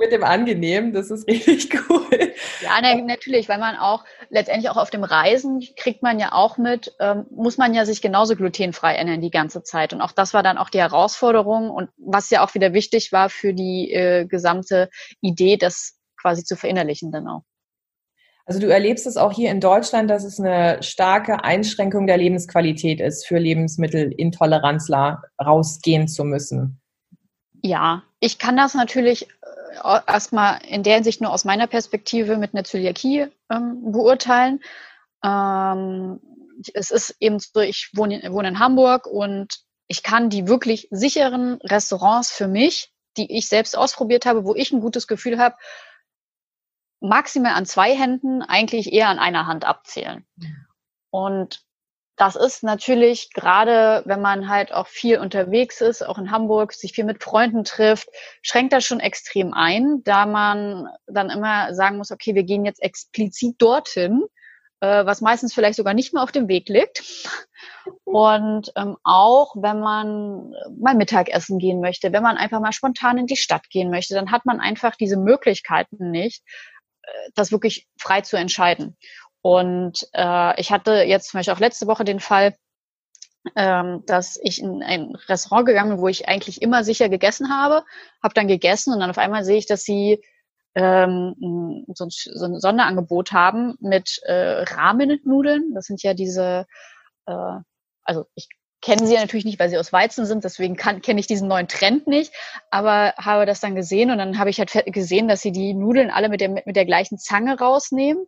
mit 0.00 0.12
dem 0.12 0.24
angenehm, 0.24 0.92
das 0.92 1.10
ist 1.10 1.28
richtig 1.28 1.70
cool. 1.90 2.32
Ja, 2.62 2.78
na, 2.80 2.94
natürlich, 2.96 3.48
weil 3.48 3.58
man 3.58 3.76
auch 3.76 4.04
letztendlich 4.30 4.70
auch 4.70 4.76
auf 4.76 4.90
dem 4.90 5.04
Reisen 5.04 5.60
kriegt 5.76 6.02
man 6.02 6.18
ja 6.18 6.32
auch 6.32 6.56
mit, 6.56 6.94
ähm, 6.98 7.26
muss 7.30 7.58
man 7.58 7.74
ja 7.74 7.84
sich 7.84 8.02
genauso 8.02 8.34
glutenfrei 8.34 8.94
ernähren 8.94 9.20
die 9.20 9.30
ganze 9.30 9.62
Zeit. 9.62 9.92
Und 9.92 10.00
auch 10.00 10.12
das 10.12 10.34
war 10.34 10.42
dann 10.42 10.58
auch 10.58 10.70
die 10.70 10.80
Herausforderung 10.80 11.70
und 11.70 11.90
was 11.96 12.30
ja 12.30 12.42
auch 12.42 12.54
wieder 12.54 12.72
wichtig 12.72 13.12
war 13.12 13.28
für 13.28 13.52
die 13.52 13.92
äh, 13.92 14.26
gesamte 14.26 14.88
Idee, 15.20 15.56
das 15.58 15.98
quasi 16.20 16.44
zu 16.44 16.56
verinnerlichen 16.56 17.12
dann 17.12 17.28
auch. 17.28 17.42
Also 18.50 18.62
du 18.62 18.66
erlebst 18.66 19.06
es 19.06 19.16
auch 19.16 19.32
hier 19.32 19.52
in 19.52 19.60
Deutschland, 19.60 20.10
dass 20.10 20.24
es 20.24 20.40
eine 20.40 20.82
starke 20.82 21.44
Einschränkung 21.44 22.08
der 22.08 22.16
Lebensqualität 22.16 23.00
ist, 23.00 23.24
für 23.24 23.38
Lebensmittelintoleranzler 23.38 25.22
rausgehen 25.40 26.08
zu 26.08 26.24
müssen. 26.24 26.80
Ja, 27.62 28.02
ich 28.18 28.40
kann 28.40 28.56
das 28.56 28.74
natürlich 28.74 29.28
äh, 29.84 30.00
erstmal 30.04 30.58
in 30.66 30.82
der 30.82 30.96
Hinsicht 30.96 31.20
nur 31.20 31.32
aus 31.32 31.44
meiner 31.44 31.68
Perspektive 31.68 32.38
mit 32.38 32.52
einer 32.52 32.64
Zöliakie 32.64 33.28
ähm, 33.52 33.92
beurteilen. 33.92 34.58
Ähm, 35.24 36.18
es 36.74 36.90
ist 36.90 37.14
eben 37.20 37.38
so, 37.38 37.60
ich 37.60 37.90
wohne, 37.94 38.20
wohne 38.32 38.48
in 38.48 38.58
Hamburg 38.58 39.06
und 39.06 39.60
ich 39.86 40.02
kann 40.02 40.28
die 40.28 40.48
wirklich 40.48 40.88
sicheren 40.90 41.60
Restaurants 41.62 42.32
für 42.32 42.48
mich, 42.48 42.92
die 43.16 43.32
ich 43.32 43.48
selbst 43.48 43.78
ausprobiert 43.78 44.26
habe, 44.26 44.44
wo 44.44 44.56
ich 44.56 44.72
ein 44.72 44.80
gutes 44.80 45.06
Gefühl 45.06 45.38
habe, 45.38 45.54
maximal 47.00 47.54
an 47.54 47.66
zwei 47.66 47.94
Händen, 47.94 48.42
eigentlich 48.42 48.92
eher 48.92 49.08
an 49.08 49.18
einer 49.18 49.46
Hand 49.46 49.64
abzählen. 49.64 50.26
Und 51.10 51.64
das 52.20 52.36
ist 52.36 52.62
natürlich 52.62 53.32
gerade, 53.32 54.02
wenn 54.04 54.20
man 54.20 54.50
halt 54.50 54.74
auch 54.74 54.86
viel 54.86 55.18
unterwegs 55.18 55.80
ist, 55.80 56.02
auch 56.02 56.18
in 56.18 56.30
Hamburg, 56.30 56.74
sich 56.74 56.92
viel 56.92 57.04
mit 57.04 57.24
Freunden 57.24 57.64
trifft, 57.64 58.10
schränkt 58.42 58.74
das 58.74 58.84
schon 58.84 59.00
extrem 59.00 59.54
ein, 59.54 60.02
da 60.04 60.26
man 60.26 60.86
dann 61.06 61.30
immer 61.30 61.72
sagen 61.74 61.96
muss, 61.96 62.10
okay, 62.10 62.34
wir 62.34 62.42
gehen 62.42 62.66
jetzt 62.66 62.82
explizit 62.82 63.54
dorthin, 63.56 64.22
äh, 64.80 65.06
was 65.06 65.22
meistens 65.22 65.54
vielleicht 65.54 65.76
sogar 65.76 65.94
nicht 65.94 66.12
mehr 66.12 66.22
auf 66.22 66.30
dem 66.30 66.48
Weg 66.48 66.68
liegt. 66.68 67.02
Und 68.04 68.70
ähm, 68.76 68.98
auch 69.02 69.54
wenn 69.56 69.80
man 69.80 70.52
mal 70.78 70.94
Mittagessen 70.94 71.58
gehen 71.58 71.80
möchte, 71.80 72.12
wenn 72.12 72.22
man 72.22 72.36
einfach 72.36 72.60
mal 72.60 72.72
spontan 72.72 73.16
in 73.16 73.26
die 73.26 73.36
Stadt 73.36 73.70
gehen 73.70 73.90
möchte, 73.90 74.14
dann 74.14 74.30
hat 74.30 74.44
man 74.44 74.60
einfach 74.60 74.94
diese 74.96 75.16
Möglichkeiten 75.16 76.10
nicht, 76.10 76.42
das 77.34 77.52
wirklich 77.52 77.88
frei 77.98 78.20
zu 78.20 78.36
entscheiden. 78.36 78.96
Und 79.42 80.06
äh, 80.12 80.60
ich 80.60 80.70
hatte 80.70 81.02
jetzt 81.02 81.30
zum 81.30 81.38
Beispiel 81.38 81.54
auch 81.54 81.60
letzte 81.60 81.86
Woche 81.86 82.04
den 82.04 82.20
Fall, 82.20 82.54
ähm, 83.56 84.02
dass 84.06 84.38
ich 84.42 84.60
in 84.60 84.82
ein 84.82 85.14
Restaurant 85.28 85.66
gegangen 85.66 85.90
bin, 85.90 86.00
wo 86.00 86.08
ich 86.08 86.28
eigentlich 86.28 86.60
immer 86.60 86.84
sicher 86.84 87.08
gegessen 87.08 87.50
habe, 87.50 87.84
habe 88.22 88.34
dann 88.34 88.48
gegessen 88.48 88.92
und 88.92 89.00
dann 89.00 89.10
auf 89.10 89.18
einmal 89.18 89.44
sehe 89.44 89.56
ich, 89.56 89.66
dass 89.66 89.82
sie 89.82 90.22
ähm, 90.74 91.34
so, 91.94 92.04
ein, 92.04 92.10
so 92.10 92.44
ein 92.44 92.60
Sonderangebot 92.60 93.32
haben 93.32 93.76
mit 93.80 94.20
äh, 94.24 94.62
Ramen-Nudeln. 94.62 95.72
Das 95.74 95.86
sind 95.86 96.02
ja 96.02 96.14
diese, 96.14 96.66
äh, 97.26 97.58
also 98.02 98.26
ich 98.34 98.48
kennen 98.82 99.06
sie 99.06 99.14
ja 99.14 99.20
natürlich 99.20 99.44
nicht, 99.44 99.58
weil 99.58 99.68
sie 99.68 99.78
aus 99.78 99.92
Weizen 99.92 100.26
sind, 100.26 100.44
deswegen 100.44 100.76
kenne 100.76 101.20
ich 101.20 101.26
diesen 101.26 101.48
neuen 101.48 101.68
Trend 101.68 102.06
nicht, 102.06 102.32
aber 102.70 103.14
habe 103.18 103.46
das 103.46 103.60
dann 103.60 103.74
gesehen 103.74 104.10
und 104.10 104.18
dann 104.18 104.38
habe 104.38 104.50
ich 104.50 104.58
halt 104.58 104.72
gesehen, 104.86 105.28
dass 105.28 105.42
sie 105.42 105.52
die 105.52 105.74
Nudeln 105.74 106.10
alle 106.10 106.28
mit 106.28 106.40
der, 106.40 106.48
mit 106.48 106.76
der 106.76 106.86
gleichen 106.86 107.18
Zange 107.18 107.58
rausnehmen 107.58 108.26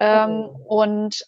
ähm, 0.00 0.48
oh. 0.50 0.82
und 0.82 1.26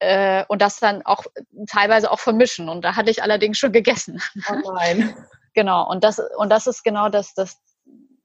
äh, 0.00 0.44
und 0.48 0.60
das 0.60 0.80
dann 0.80 1.02
auch 1.04 1.24
teilweise 1.68 2.10
auch 2.10 2.20
vermischen 2.20 2.68
und 2.68 2.84
da 2.84 2.96
hatte 2.96 3.10
ich 3.10 3.22
allerdings 3.22 3.58
schon 3.58 3.72
gegessen. 3.72 4.20
Oh 4.64 4.72
nein. 4.72 5.14
genau 5.54 5.88
und 5.88 6.04
das 6.04 6.20
und 6.36 6.50
das 6.50 6.66
ist 6.66 6.82
genau 6.82 7.08
das 7.08 7.34
das 7.34 7.58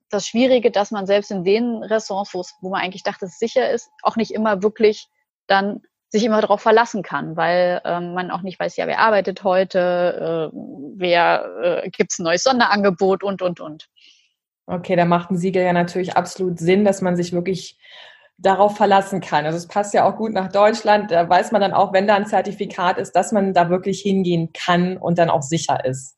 das 0.10 0.28
Schwierige, 0.28 0.72
dass 0.72 0.92
man 0.92 1.06
selbst 1.06 1.30
in 1.30 1.44
den 1.44 1.84
Restaurants, 1.84 2.34
wo 2.34 2.70
man 2.70 2.82
eigentlich 2.82 3.04
dachte, 3.04 3.26
es 3.26 3.38
sicher 3.38 3.70
ist, 3.70 3.90
auch 4.02 4.16
nicht 4.16 4.32
immer 4.32 4.64
wirklich 4.64 5.08
dann 5.46 5.84
sich 6.10 6.24
immer 6.24 6.42
darauf 6.42 6.62
verlassen 6.62 7.04
kann, 7.04 7.38
weil 7.38 7.82
ähm, 7.86 8.14
man 8.14 8.32
auch 8.32 8.42
nicht 8.42 8.60
weiß, 8.60 8.76
ja, 8.78 8.88
wer 8.88 9.00
arbeitet 9.00 9.44
heute, 9.44 10.52
äh, 10.52 10.58
wer 10.96 11.84
äh, 11.84 11.90
gibt 11.90 12.12
es 12.12 12.20
ein 12.20 12.24
neues 12.24 12.44
Sonderangebot 12.44 13.24
und, 13.24 13.42
und, 13.42 13.60
und. 13.60 13.88
Okay, 14.66 14.96
da 14.96 15.06
macht 15.06 15.32
ein 15.32 15.38
Siegel 15.38 15.64
ja 15.64 15.74
natürlich 15.74 16.16
absolut 16.18 16.60
Sinn, 16.60 16.84
dass 16.84 17.02
man 17.02 17.16
sich 17.16 17.32
wirklich 17.32 17.80
darauf 18.38 18.78
verlassen 18.78 19.22
kann. 19.22 19.46
Also 19.46 19.58
es 19.58 19.68
passt 19.68 19.94
ja 19.94 20.06
auch 20.06 20.16
gut 20.16 20.32
nach 20.32 20.52
Deutschland. 20.52 21.12
Da 21.12 21.28
weiß 21.28 21.52
man 21.52 21.62
dann 21.62 21.74
auch, 21.74 21.94
wenn 21.94 22.08
da 22.08 22.16
ein 22.16 22.26
Zertifikat 22.26 22.98
ist, 22.98 23.12
dass 23.12 23.32
man 23.32 23.54
da 23.54 23.70
wirklich 23.70 24.02
hingehen 24.02 24.52
kann 24.54 24.98
und 24.98 25.18
dann 25.18 25.30
auch 25.30 25.42
sicher 25.42 25.84
ist. 25.86 26.16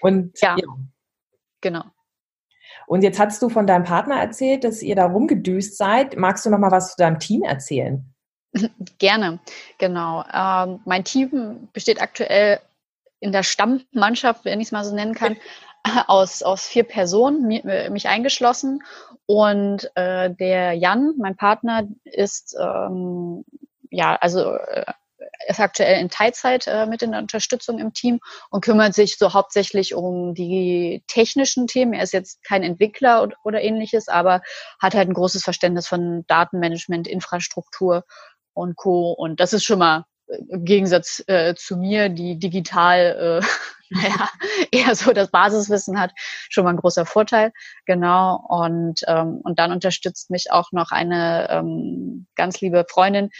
Und 0.00 0.38
ja, 0.40 0.56
ja. 0.58 0.66
genau. 1.60 1.84
Und 2.86 3.02
jetzt 3.02 3.18
hast 3.18 3.40
du 3.42 3.48
von 3.48 3.66
deinem 3.66 3.84
Partner 3.84 4.16
erzählt, 4.16 4.64
dass 4.64 4.82
ihr 4.82 4.96
da 4.96 5.06
rumgedüst 5.06 5.76
seid. 5.76 6.16
Magst 6.16 6.44
du 6.46 6.50
noch 6.50 6.58
mal 6.58 6.70
was 6.70 6.92
zu 6.92 6.96
deinem 6.98 7.18
Team 7.18 7.42
erzählen? 7.42 8.14
Gerne, 8.98 9.38
genau. 9.78 10.24
Ähm, 10.32 10.80
mein 10.84 11.04
Team 11.04 11.68
besteht 11.72 12.00
aktuell 12.00 12.60
in 13.20 13.32
der 13.32 13.42
Stammmannschaft, 13.42 14.44
wenn 14.44 14.60
ich 14.60 14.68
es 14.68 14.72
mal 14.72 14.84
so 14.84 14.94
nennen 14.94 15.14
kann, 15.14 15.36
aus, 16.06 16.42
aus 16.42 16.66
vier 16.66 16.84
Personen, 16.84 17.46
mich 17.92 18.08
eingeschlossen. 18.08 18.82
Und 19.26 19.90
äh, 19.94 20.30
der 20.34 20.72
Jan, 20.72 21.14
mein 21.18 21.36
Partner, 21.36 21.86
ist 22.04 22.56
ähm, 22.60 23.44
ja 23.90 24.16
also 24.16 24.54
äh, 24.54 24.84
ist 25.48 25.60
aktuell 25.60 26.00
in 26.00 26.10
Teilzeit 26.10 26.66
äh, 26.66 26.86
mit 26.86 27.02
in 27.02 27.12
der 27.12 27.20
Unterstützung 27.20 27.78
im 27.78 27.92
Team 27.92 28.20
und 28.50 28.64
kümmert 28.64 28.94
sich 28.94 29.16
so 29.18 29.32
hauptsächlich 29.32 29.94
um 29.94 30.34
die 30.34 31.02
technischen 31.06 31.66
Themen. 31.66 31.92
Er 31.92 32.02
ist 32.02 32.12
jetzt 32.12 32.42
kein 32.44 32.62
Entwickler 32.62 33.22
oder, 33.22 33.36
oder 33.44 33.62
ähnliches, 33.62 34.08
aber 34.08 34.42
hat 34.80 34.94
halt 34.94 35.08
ein 35.08 35.14
großes 35.14 35.42
Verständnis 35.42 35.88
von 35.88 36.24
Datenmanagement, 36.26 37.06
Infrastruktur 37.08 38.04
und 38.54 38.76
Co. 38.76 39.12
Und 39.12 39.40
das 39.40 39.52
ist 39.52 39.64
schon 39.64 39.78
mal 39.78 40.04
im 40.48 40.64
Gegensatz 40.64 41.22
äh, 41.26 41.54
zu 41.54 41.76
mir, 41.76 42.08
die 42.08 42.38
digital, 42.38 43.42
äh, 43.42 43.46
naja, 43.90 44.28
eher 44.70 44.94
so 44.94 45.12
das 45.12 45.30
Basiswissen 45.30 45.98
hat, 45.98 46.12
schon 46.48 46.64
mal 46.64 46.70
ein 46.70 46.76
großer 46.76 47.06
Vorteil. 47.06 47.52
Genau. 47.86 48.44
Und, 48.48 49.02
ähm, 49.08 49.40
und 49.42 49.58
dann 49.58 49.72
unterstützt 49.72 50.30
mich 50.30 50.52
auch 50.52 50.72
noch 50.72 50.92
eine 50.92 51.48
ähm, 51.50 52.26
ganz 52.36 52.60
liebe 52.60 52.86
Freundin, 52.88 53.30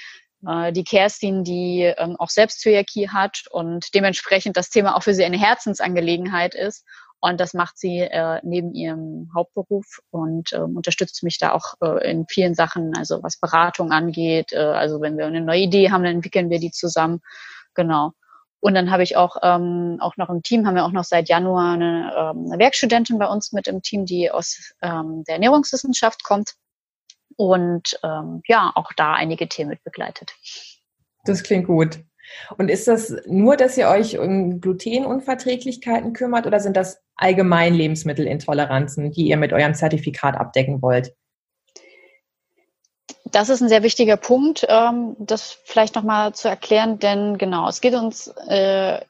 äh, 0.47 0.73
die 0.73 0.85
Kerstin, 0.85 1.45
die 1.45 1.83
ähm, 1.83 2.17
auch 2.19 2.31
selbst 2.31 2.61
Zöliakie 2.61 3.09
hat 3.09 3.45
und 3.51 3.95
dementsprechend 3.95 4.57
das 4.57 4.71
Thema 4.71 4.97
auch 4.97 5.03
für 5.03 5.15
sie 5.15 5.25
eine 5.25 5.39
Herzensangelegenheit 5.39 6.55
ist 6.55 6.85
und 7.21 7.39
das 7.39 7.53
macht 7.53 7.79
sie 7.79 7.99
äh, 7.99 8.41
neben 8.43 8.75
ihrem 8.75 9.31
Hauptberuf 9.35 10.01
und 10.11 10.53
ähm, 10.55 10.77
unterstützt 10.77 11.23
mich 11.23 11.39
da 11.39 11.53
auch 11.53 11.75
äh, 11.83 12.11
in 12.11 12.27
vielen 12.27 12.55
Sachen, 12.55 12.97
also 12.97 13.23
was 13.23 13.39
Beratung 13.39 13.93
angeht. 13.93 14.53
Äh, 14.53 14.59
also 14.59 15.01
wenn 15.03 15.19
wir 15.19 15.27
eine 15.27 15.43
neue 15.43 15.61
Idee 15.61 15.91
haben, 15.91 16.03
dann 16.03 16.17
entwickeln 16.17 16.49
wir 16.49 16.59
die 16.59 16.71
zusammen. 16.71 17.21
Genau. 17.75 18.13
Und 18.61 18.75
dann 18.75 18.91
habe 18.91 19.03
ich 19.03 19.17
auch, 19.17 19.37
ähm, 19.43 19.99
auch 20.01 20.17
noch 20.17 20.31
im 20.31 20.43
Team, 20.43 20.67
haben 20.67 20.75
wir 20.75 20.85
auch 20.85 20.93
noch 20.93 21.05
seit 21.05 21.29
Januar 21.29 21.75
eine, 21.75 22.13
ähm, 22.17 22.47
eine 22.51 22.59
Werkstudentin 22.59 23.19
bei 23.19 23.27
uns 23.27 23.53
mit 23.53 23.69
im 23.69 23.83
Team, 23.83 24.07
die 24.07 24.31
aus 24.31 24.73
ähm, 24.81 25.25
der 25.25 25.35
Ernährungswissenschaft 25.35 26.25
kommt 26.25 26.55
und 27.37 27.99
ähm, 28.03 28.43
ja, 28.47 28.73
auch 28.75 28.93
da 28.97 29.15
einige 29.15 29.49
Themen 29.49 29.71
mit 29.71 29.85
begleitet. 29.85 30.35
Das 31.25 31.43
klingt 31.43 31.67
gut. 31.67 32.01
Und 32.59 32.71
ist 32.71 32.89
das 32.89 33.15
nur, 33.27 33.57
dass 33.57 33.77
ihr 33.77 33.89
euch 33.89 34.19
um 34.19 34.61
Glutenunverträglichkeiten 34.61 36.13
kümmert 36.13 36.47
oder 36.47 36.61
sind 36.61 36.77
das 36.77 37.01
allgemein 37.17 37.75
Lebensmittelintoleranzen, 37.75 39.13
die 39.13 39.29
ihr 39.29 39.37
mit 39.37 39.53
eurem 39.53 39.75
Zertifikat 39.75 40.37
abdecken 40.37 40.83
wollt? 40.83 41.15
Das 43.25 43.49
ist 43.49 43.61
ein 43.61 43.69
sehr 43.69 43.83
wichtiger 43.83 44.17
Punkt, 44.17 44.67
ähm, 44.69 45.15
das 45.19 45.59
vielleicht 45.65 45.95
nochmal 45.95 46.35
zu 46.35 46.49
erklären, 46.49 46.99
denn 46.99 47.39
genau, 47.39 47.69
es 47.69 47.81
geht 47.81 47.95
uns 47.95 48.33
äh, 48.49 49.01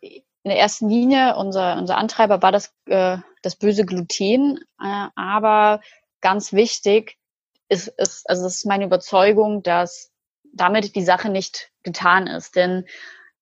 in 0.42 0.50
der 0.50 0.58
ersten 0.58 0.88
Linie, 0.88 1.36
unser, 1.36 1.76
unser 1.76 1.96
Antreiber 1.96 2.42
war 2.42 2.52
das, 2.52 2.72
äh, 2.86 3.18
das 3.42 3.56
böse 3.56 3.84
Gluten, 3.84 4.58
äh, 4.82 5.06
aber 5.14 5.80
ganz 6.20 6.52
wichtig 6.52 7.16
ist, 7.68 7.88
ist, 7.88 8.28
also 8.28 8.46
es 8.46 8.56
ist 8.56 8.66
meine 8.66 8.84
Überzeugung, 8.84 9.62
dass 9.62 10.09
damit 10.52 10.94
die 10.96 11.04
Sache 11.04 11.28
nicht 11.28 11.70
getan 11.82 12.26
ist. 12.26 12.56
Denn 12.56 12.84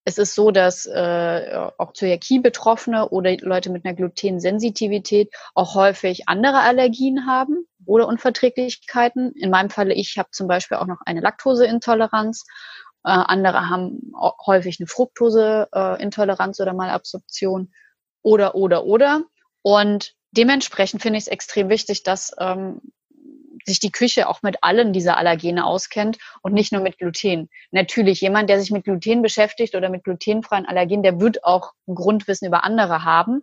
es 0.05 0.17
ist 0.17 0.35
so, 0.35 0.50
dass 0.50 0.87
äh, 0.87 1.69
auch 1.77 1.93
Zöliakie-Betroffene 1.93 3.11
oder 3.11 3.37
Leute 3.38 3.71
mit 3.71 3.85
einer 3.85 3.95
Glutensensitivität 3.95 5.31
auch 5.55 5.75
häufig 5.75 6.29
andere 6.29 6.61
Allergien 6.61 7.27
haben 7.27 7.67
oder 7.85 8.09
Unverträglichkeiten. 8.09 9.33
In 9.33 9.50
meinem 9.50 9.69
Falle, 9.69 9.93
ich 9.93 10.17
habe 10.17 10.31
zum 10.31 10.49
Beispiel 10.49 10.79
auch 10.79 10.87
noch 10.87 11.03
eine 11.05 11.21
Laktoseintoleranz. 11.21 12.47
Äh, 13.05 13.11
andere 13.11 13.69
haben 13.69 14.12
häufig 14.47 14.81
eine 14.81 14.87
Fructoseintoleranz 14.87 16.59
oder 16.59 16.73
Malabsorption 16.73 17.71
oder, 18.23 18.55
oder, 18.55 18.85
oder. 18.85 19.25
Und 19.61 20.15
dementsprechend 20.31 21.03
finde 21.03 21.19
ich 21.19 21.25
es 21.25 21.29
extrem 21.29 21.69
wichtig, 21.69 22.03
dass 22.03 22.35
ähm, 22.38 22.81
sich 23.65 23.81
die 23.81 23.93
Küche 23.93 24.29
auch 24.29 24.43
mit 24.43 24.62
allen 24.62 24.93
dieser 24.93 25.17
Allergene 25.17 25.65
auskennt 25.65 26.19
und 26.43 26.53
nicht 26.53 26.73
nur 26.73 26.83
mit 26.83 26.99
Gluten. 26.99 27.49
Natürlich, 27.71 28.21
jemand, 28.21 28.50
der 28.50 28.61
sich 28.61 28.71
mit 28.71 28.85
Gluten 28.85 29.23
beschäftigt 29.23 29.75
oder 29.75 29.88
mit 29.88 30.05
glutenfreien 30.05 30.67
Allergenen, 30.67 31.03
der 31.03 31.21
wird 31.21 31.45
auch 31.45 31.73
ein 31.87 31.95
Grundwissen 31.95 32.49
über 32.49 32.65
andere 32.65 33.05
haben. 33.05 33.43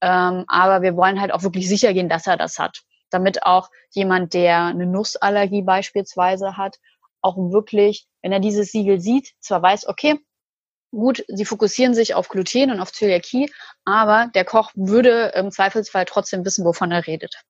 Ähm, 0.00 0.44
aber 0.48 0.82
wir 0.82 0.96
wollen 0.96 1.20
halt 1.20 1.32
auch 1.32 1.42
wirklich 1.42 1.68
sicher 1.68 1.92
gehen, 1.92 2.08
dass 2.08 2.26
er 2.26 2.36
das 2.36 2.58
hat. 2.58 2.82
Damit 3.10 3.42
auch 3.42 3.70
jemand, 3.90 4.34
der 4.34 4.66
eine 4.66 4.86
Nussallergie 4.86 5.62
beispielsweise 5.62 6.56
hat, 6.56 6.76
auch 7.20 7.36
wirklich, 7.36 8.06
wenn 8.22 8.32
er 8.32 8.40
dieses 8.40 8.70
Siegel 8.70 9.00
sieht, 9.00 9.32
zwar 9.40 9.62
weiß, 9.62 9.88
okay, 9.88 10.20
gut, 10.90 11.24
sie 11.28 11.44
fokussieren 11.44 11.94
sich 11.94 12.14
auf 12.14 12.28
Gluten 12.28 12.70
und 12.70 12.80
auf 12.80 12.92
Zöliakie, 12.92 13.52
aber 13.84 14.30
der 14.34 14.44
Koch 14.44 14.70
würde 14.74 15.32
im 15.34 15.50
Zweifelsfall 15.50 16.04
trotzdem 16.04 16.44
wissen, 16.44 16.64
wovon 16.64 16.92
er 16.92 17.06
redet. 17.06 17.42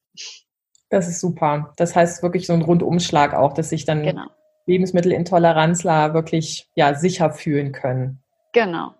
Das 0.91 1.09
ist 1.09 1.21
super. 1.21 1.73
Das 1.77 1.95
heißt 1.95 2.23
wirklich 2.23 2.47
so 2.47 2.53
ein 2.53 2.63
Rundumschlag 2.63 3.35
auch, 3.35 3.53
dass 3.53 3.71
sich 3.71 3.85
dann 3.85 4.03
genau. 4.03 4.27
Lebensmittelintoleranzler 4.67 6.15
wirklich 6.15 6.69
ja, 6.75 6.95
sicher 6.95 7.31
fühlen 7.31 7.73
können. 7.73 8.23
Genau. 8.53 8.95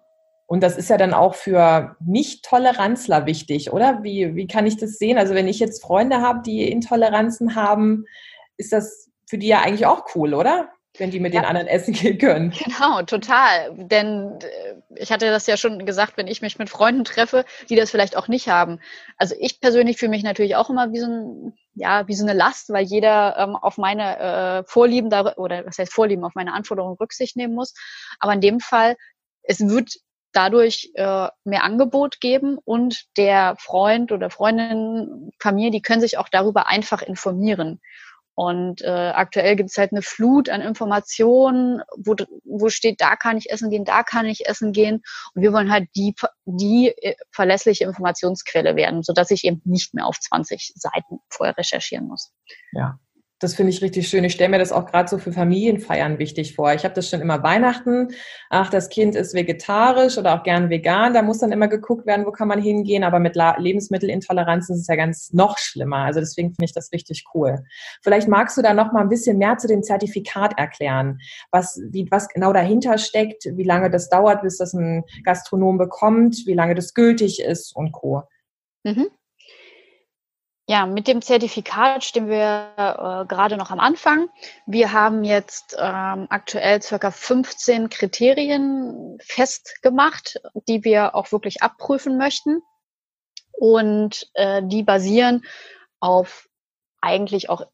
Und 0.47 0.63
das 0.63 0.79
ist 0.79 0.89
ja 0.89 0.97
dann 0.97 1.13
auch 1.13 1.35
für 1.35 1.97
Nicht-Toleranzler 2.01 3.27
wichtig, 3.27 3.73
oder? 3.73 4.03
Wie, 4.03 4.35
wie 4.35 4.47
kann 4.47 4.67
ich 4.67 4.79
das 4.79 4.93
sehen? 4.99 5.19
Also 5.19 5.35
wenn 5.35 5.47
ich 5.47 5.59
jetzt 5.59 5.83
Freunde 5.83 6.23
habe, 6.23 6.41
die 6.45 6.71
Intoleranzen 6.71 7.55
haben, 7.55 8.07
ist 8.57 8.73
das 8.73 9.11
für 9.27 9.37
die 9.37 9.49
ja 9.49 9.61
eigentlich 9.61 9.87
auch 9.87 10.07
cool, 10.15 10.33
oder? 10.33 10.71
wenn 10.99 11.11
die 11.11 11.21
mit 11.21 11.35
ja. 11.35 11.41
den 11.41 11.47
anderen 11.47 11.69
essen 11.69 11.95
gehen 11.95 12.19
können. 12.19 12.53
Genau, 12.65 13.03
total. 13.03 13.75
Denn 13.77 14.39
äh, 14.41 14.75
ich 14.97 15.13
hatte 15.13 15.27
das 15.31 15.47
ja 15.47 15.57
schon 15.57 15.87
gesagt, 15.87 16.17
wenn 16.17 16.27
ich 16.27 16.43
mich 16.43 16.59
mit 16.59 16.71
Freunden 16.71 17.05
treffe, 17.05 17.45
die 17.69 17.77
das 17.77 17.91
vielleicht 17.91 18.17
auch 18.17 18.29
nicht 18.29 18.49
haben. 18.49 18.81
Also 19.17 19.35
ich 19.39 19.61
persönlich 19.61 19.99
fühle 19.99 20.11
mich 20.11 20.23
natürlich 20.23 20.57
auch 20.57 20.71
immer 20.71 20.93
wie 20.93 20.99
so 20.99 21.07
ein, 21.07 21.53
ja, 21.79 22.09
wie 22.09 22.15
so 22.15 22.25
eine 22.25 22.33
Last, 22.33 22.71
weil 22.71 22.85
jeder 22.85 23.37
ähm, 23.39 23.57
auf 23.57 23.79
meine 23.79 24.19
äh, 24.19 24.65
Vorlieben 24.67 25.11
da, 25.11 25.35
oder 25.37 25.65
was 25.65 25.79
heißt 25.79 25.93
Vorlieben, 25.93 26.25
auf 26.25 26.35
meine 26.35 26.53
Anforderungen 26.53 26.97
Rücksicht 26.97 27.37
nehmen 27.37 27.55
muss. 27.55 27.75
Aber 28.19 28.33
in 28.33 28.41
dem 28.41 28.61
Fall, 28.61 28.97
es 29.43 29.61
wird 29.61 29.95
dadurch 30.33 30.91
äh, 30.95 31.29
mehr 31.45 31.65
Angebot 31.65 32.21
geben 32.21 32.59
und 32.65 33.05
der 33.17 33.57
Freund 33.59 34.13
oder 34.13 34.31
Freundin, 34.31 35.31
Familie, 35.41 35.71
die 35.71 35.83
können 35.83 36.01
sich 36.01 36.19
auch 36.19 36.29
darüber 36.29 36.67
einfach 36.67 37.03
informieren. 37.03 37.81
Und 38.39 38.83
äh, 38.83 38.87
aktuell 38.87 39.57
gibt 39.57 39.71
es 39.71 39.79
halt 39.79 39.91
eine 39.91 40.01
Flut 40.01 40.49
an 40.49 40.61
Informationen, 40.61 41.83
wo, 41.97 42.15
wo 42.45 42.69
steht, 42.69 43.01
da 43.01 43.17
kann 43.17 43.37
ich 43.37 43.51
essen 43.51 43.69
gehen, 43.69 43.85
da 43.85 44.05
kann 44.05 44.27
ich 44.27 44.47
essen 44.47 44.71
gehen. 44.71 45.03
Und 45.35 45.43
wir 45.43 45.53
wollen 45.53 45.73
halt 45.73 45.89
die, 45.97 46.15
die 46.45 46.95
äh, 47.03 47.17
verlässliche 47.33 47.83
Informationsquelle 47.83 48.77
werden, 48.77 49.03
sodass 49.03 49.33
ich 49.33 49.43
eben 49.43 49.61
nicht 49.65 49.93
mehr 49.93 50.07
auf 50.07 50.21
20 50.21 50.75
Seiten 50.77 51.19
vorher 51.29 51.59
recherchieren 51.59 52.07
muss. 52.07 52.33
Ja, 52.71 53.01
das 53.41 53.55
finde 53.55 53.71
ich 53.71 53.83
richtig 53.83 54.09
schön. 54.09 54.25
Ich 54.25 54.33
stelle 54.33 54.51
mir 54.51 54.59
das 54.59 54.73
auch 54.73 54.87
gerade 54.87 55.09
so 55.09 55.19
für 55.19 55.33
Familienfeiern 55.33 56.19
wichtig 56.19 56.57
vor. 56.57 56.73
Ich 56.73 56.85
habe 56.85 56.95
das 56.95 57.09
schon 57.09 57.21
immer 57.21 57.43
Weihnachten. 57.43 58.09
Ach, 58.51 58.69
das 58.69 58.89
Kind 58.89 59.15
ist 59.15 59.33
vegetarisch 59.33 60.19
oder 60.19 60.35
auch 60.35 60.43
gern 60.43 60.71
vegan. 60.71 61.15
Da 61.15 61.23
muss 61.23 61.39
dann 61.39 61.53
immer 61.53 61.69
geguckt 61.69 62.05
werden, 62.07 62.27
wo 62.27 62.33
kann 62.33 62.49
man 62.49 62.61
hingehen. 62.61 63.05
Aber 63.05 63.21
mit 63.21 63.37
Lebensmittelintoleranz 63.37 64.69
ist 64.71 64.81
es 64.81 64.87
ja 64.89 64.97
ganz 64.97 65.33
noch 65.33 65.57
schlimmer. 65.59 65.99
Also 65.99 66.19
deswegen 66.19 66.49
finde 66.49 66.65
ich 66.65 66.73
das 66.73 66.93
richtig 66.93 67.25
cool. 67.33 67.63
Vielleicht 68.03 68.27
magst 68.27 68.57
du 68.57 68.63
da 68.63 68.75
noch 68.75 68.93
mal 68.93 69.03
ein 69.03 69.09
bisschen 69.09 69.39
mehr 69.39 69.57
zu 69.57 69.69
dem 69.69 69.85
Zertifikat 69.85 70.59
erklären, 70.59 71.19
was, 71.53 71.81
wie, 71.91 72.09
was 72.11 72.29
genau 72.29 72.53
dahinter 72.53 72.99
steckt, 72.99 73.45
wie 73.53 73.65
lange 73.65 73.89
das 73.89 74.09
dauert, 74.09 74.43
bis 74.43 74.59
das 74.59 74.75
ein 74.75 75.05
Gastronom 75.23 75.79
bekommt, 75.79 76.43
wie 76.47 76.55
lange 76.55 76.75
das 76.75 76.93
gültig 76.93 77.41
ist 77.41 77.75
und 77.77 77.93
co. 77.93 78.23
Mhm. 78.83 79.11
Ja, 80.71 80.85
mit 80.85 81.09
dem 81.09 81.23
Zertifikat 81.23 82.05
stehen 82.05 82.29
wir 82.29 82.75
äh, 82.77 83.27
gerade 83.27 83.57
noch 83.57 83.71
am 83.71 83.81
Anfang. 83.81 84.29
Wir 84.67 84.93
haben 84.93 85.25
jetzt 85.25 85.75
ähm, 85.79 86.27
aktuell 86.29 86.83
circa 86.83 87.11
15 87.11 87.89
Kriterien 87.89 89.17
festgemacht, 89.23 90.43
die 90.69 90.85
wir 90.85 91.15
auch 91.15 91.33
wirklich 91.33 91.63
abprüfen 91.63 92.19
möchten. 92.19 92.61
Und 93.53 94.29
äh, 94.35 94.61
die 94.63 94.83
basieren 94.83 95.43
auf 96.01 96.51
eigentlich 97.01 97.49
auch 97.49 97.67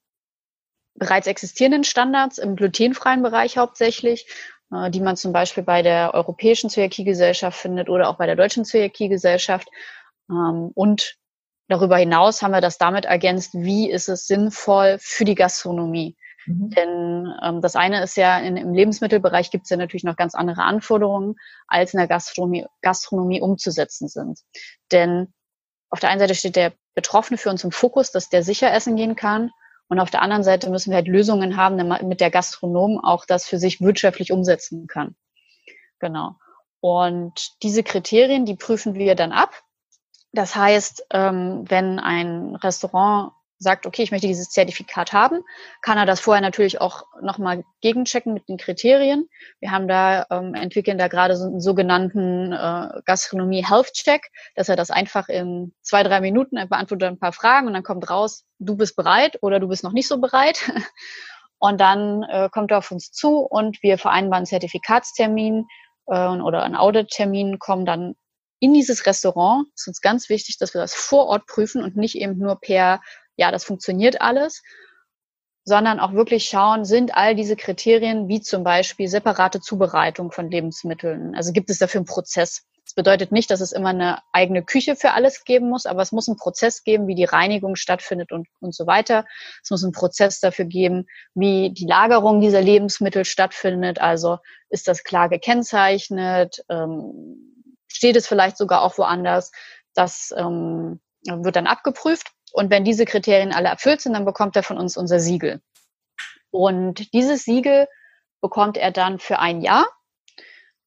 bereits 0.94 1.26
existierenden 1.26 1.82
Standards 1.82 2.38
im 2.38 2.54
glutenfreien 2.54 3.24
Bereich 3.24 3.58
hauptsächlich, 3.58 4.28
äh, 4.70 4.88
die 4.92 5.00
man 5.00 5.16
zum 5.16 5.32
Beispiel 5.32 5.64
bei 5.64 5.82
der 5.82 6.14
Europäischen 6.14 6.70
Zöliakiegesellschaft 6.70 7.58
findet 7.58 7.88
oder 7.88 8.08
auch 8.08 8.18
bei 8.18 8.26
der 8.26 8.36
Deutschen 8.36 8.64
Zöliakiegesellschaft. 8.64 9.66
Ähm, 10.30 10.70
und 10.74 11.18
Darüber 11.68 11.96
hinaus 11.96 12.42
haben 12.42 12.52
wir 12.52 12.60
das 12.60 12.78
damit 12.78 13.06
ergänzt, 13.06 13.54
wie 13.54 13.90
ist 13.90 14.08
es 14.08 14.26
sinnvoll 14.26 14.96
für 15.00 15.24
die 15.24 15.34
Gastronomie. 15.34 16.16
Mhm. 16.46 16.70
Denn 16.70 17.34
ähm, 17.42 17.60
das 17.62 17.76
eine 17.76 18.02
ist 18.02 18.16
ja, 18.16 18.38
in, 18.38 18.56
im 18.56 18.74
Lebensmittelbereich 18.74 19.50
gibt 19.50 19.64
es 19.64 19.70
ja 19.70 19.76
natürlich 19.76 20.04
noch 20.04 20.16
ganz 20.16 20.34
andere 20.34 20.62
Anforderungen, 20.62 21.36
als 21.66 21.94
in 21.94 21.98
der 21.98 22.08
Gastronomie, 22.08 22.66
Gastronomie 22.82 23.40
umzusetzen 23.40 24.08
sind. 24.08 24.40
Denn 24.92 25.32
auf 25.90 26.00
der 26.00 26.10
einen 26.10 26.20
Seite 26.20 26.34
steht 26.34 26.56
der 26.56 26.72
Betroffene 26.94 27.38
für 27.38 27.50
uns 27.50 27.64
im 27.64 27.72
Fokus, 27.72 28.10
dass 28.10 28.28
der 28.28 28.42
sicher 28.42 28.72
essen 28.72 28.96
gehen 28.96 29.16
kann. 29.16 29.50
Und 29.88 30.00
auf 30.00 30.10
der 30.10 30.22
anderen 30.22 30.44
Seite 30.44 30.70
müssen 30.70 30.90
wir 30.90 30.96
halt 30.96 31.08
Lösungen 31.08 31.56
haben, 31.56 31.78
damit 31.78 32.20
der 32.20 32.30
Gastronom 32.30 32.98
auch 33.02 33.26
das 33.26 33.46
für 33.46 33.58
sich 33.58 33.80
wirtschaftlich 33.80 34.32
umsetzen 34.32 34.86
kann. 34.86 35.14
Genau. 35.98 36.36
Und 36.80 37.62
diese 37.62 37.82
Kriterien, 37.82 38.44
die 38.44 38.56
prüfen 38.56 38.94
wir 38.94 39.14
dann 39.14 39.32
ab. 39.32 39.62
Das 40.34 40.56
heißt, 40.56 41.06
ähm, 41.10 41.64
wenn 41.68 42.00
ein 42.00 42.56
Restaurant 42.56 43.32
sagt, 43.58 43.86
okay, 43.86 44.02
ich 44.02 44.10
möchte 44.10 44.26
dieses 44.26 44.50
Zertifikat 44.50 45.12
haben, 45.12 45.42
kann 45.80 45.96
er 45.96 46.06
das 46.06 46.18
vorher 46.18 46.42
natürlich 46.42 46.80
auch 46.80 47.04
nochmal 47.22 47.64
gegenchecken 47.80 48.34
mit 48.34 48.48
den 48.48 48.56
Kriterien. 48.56 49.28
Wir 49.60 49.70
haben 49.70 49.86
da, 49.86 50.26
ähm, 50.30 50.54
entwickeln 50.54 50.98
da 50.98 51.06
gerade 51.06 51.36
so 51.36 51.46
einen 51.46 51.60
sogenannten 51.60 52.52
äh, 52.52 53.00
Gastronomie 53.04 53.64
Health 53.64 53.92
Check, 53.92 54.28
dass 54.56 54.68
er 54.68 54.74
das 54.74 54.90
einfach 54.90 55.28
in 55.28 55.72
zwei, 55.82 56.02
drei 56.02 56.20
Minuten 56.20 56.56
beantwortet 56.68 57.08
ein 57.08 57.18
paar 57.18 57.32
Fragen 57.32 57.68
und 57.68 57.74
dann 57.74 57.84
kommt 57.84 58.10
raus, 58.10 58.44
du 58.58 58.76
bist 58.76 58.96
bereit 58.96 59.38
oder 59.40 59.60
du 59.60 59.68
bist 59.68 59.84
noch 59.84 59.92
nicht 59.92 60.08
so 60.08 60.20
bereit. 60.20 60.70
Und 61.58 61.80
dann 61.80 62.24
äh, 62.24 62.50
kommt 62.52 62.72
er 62.72 62.78
auf 62.78 62.90
uns 62.90 63.10
zu 63.10 63.38
und 63.38 63.82
wir 63.82 63.96
vereinbaren 63.96 64.40
einen 64.40 64.46
Zertifikatstermin 64.46 65.66
äh, 66.08 66.28
oder 66.28 66.62
einen 66.62 66.76
Audit-Termin, 66.76 67.58
kommen 67.58 67.86
dann 67.86 68.16
in 68.64 68.72
dieses 68.72 69.04
Restaurant. 69.06 69.66
Es 69.74 69.82
ist 69.82 69.88
uns 69.88 70.00
ganz 70.00 70.28
wichtig, 70.28 70.58
dass 70.58 70.74
wir 70.74 70.80
das 70.80 70.94
vor 70.94 71.26
Ort 71.26 71.46
prüfen 71.46 71.82
und 71.82 71.96
nicht 71.96 72.16
eben 72.16 72.38
nur 72.38 72.58
per 72.60 73.00
ja, 73.36 73.50
das 73.50 73.64
funktioniert 73.64 74.20
alles, 74.20 74.62
sondern 75.64 75.98
auch 75.98 76.12
wirklich 76.12 76.44
schauen, 76.44 76.84
sind 76.84 77.14
all 77.14 77.34
diese 77.34 77.56
Kriterien, 77.56 78.28
wie 78.28 78.40
zum 78.40 78.64
Beispiel 78.64 79.08
separate 79.08 79.60
Zubereitung 79.60 80.30
von 80.30 80.50
Lebensmitteln, 80.50 81.34
also 81.34 81.52
gibt 81.52 81.70
es 81.70 81.78
dafür 81.78 82.00
einen 82.00 82.06
Prozess. 82.06 82.66
Das 82.84 82.92
bedeutet 82.92 83.32
nicht, 83.32 83.50
dass 83.50 83.62
es 83.62 83.72
immer 83.72 83.88
eine 83.88 84.18
eigene 84.30 84.62
Küche 84.62 84.94
für 84.94 85.12
alles 85.12 85.44
geben 85.44 85.70
muss, 85.70 85.86
aber 85.86 86.02
es 86.02 86.12
muss 86.12 86.28
einen 86.28 86.36
Prozess 86.36 86.84
geben, 86.84 87.06
wie 87.06 87.14
die 87.14 87.24
Reinigung 87.24 87.76
stattfindet 87.76 88.30
und, 88.30 88.46
und 88.60 88.74
so 88.74 88.86
weiter. 88.86 89.24
Es 89.62 89.70
muss 89.70 89.82
einen 89.82 89.94
Prozess 89.94 90.38
dafür 90.38 90.66
geben, 90.66 91.06
wie 91.34 91.72
die 91.72 91.86
Lagerung 91.86 92.42
dieser 92.42 92.60
Lebensmittel 92.60 93.24
stattfindet. 93.24 94.02
Also 94.02 94.36
ist 94.68 94.86
das 94.86 95.02
klar 95.02 95.30
gekennzeichnet? 95.30 96.62
Ähm, 96.68 97.53
steht 97.94 98.16
es 98.16 98.26
vielleicht 98.26 98.56
sogar 98.58 98.82
auch 98.82 98.98
woanders? 98.98 99.52
Das 99.94 100.34
ähm, 100.36 101.00
wird 101.24 101.56
dann 101.56 101.66
abgeprüft. 101.66 102.32
Und 102.52 102.70
wenn 102.70 102.84
diese 102.84 103.04
Kriterien 103.04 103.52
alle 103.52 103.68
erfüllt 103.68 104.00
sind, 104.00 104.12
dann 104.12 104.24
bekommt 104.24 104.56
er 104.56 104.62
von 104.62 104.78
uns 104.78 104.96
unser 104.96 105.20
Siegel. 105.20 105.60
Und 106.50 107.12
dieses 107.12 107.44
Siegel 107.44 107.88
bekommt 108.40 108.76
er 108.76 108.90
dann 108.90 109.18
für 109.18 109.38
ein 109.38 109.60
Jahr. 109.60 109.86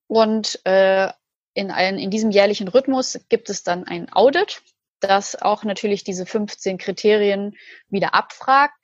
Und 0.07 0.61
äh, 0.65 1.11
in, 1.53 1.71
ein, 1.71 1.97
in 1.97 2.11
diesem 2.11 2.31
jährlichen 2.31 2.67
Rhythmus 2.67 3.19
gibt 3.29 3.49
es 3.49 3.63
dann 3.63 3.83
ein 3.85 4.11
Audit, 4.13 4.61
das 4.99 5.35
auch 5.41 5.63
natürlich 5.63 6.03
diese 6.03 6.25
15 6.25 6.77
Kriterien 6.77 7.55
wieder 7.89 8.13
abfragt, 8.13 8.75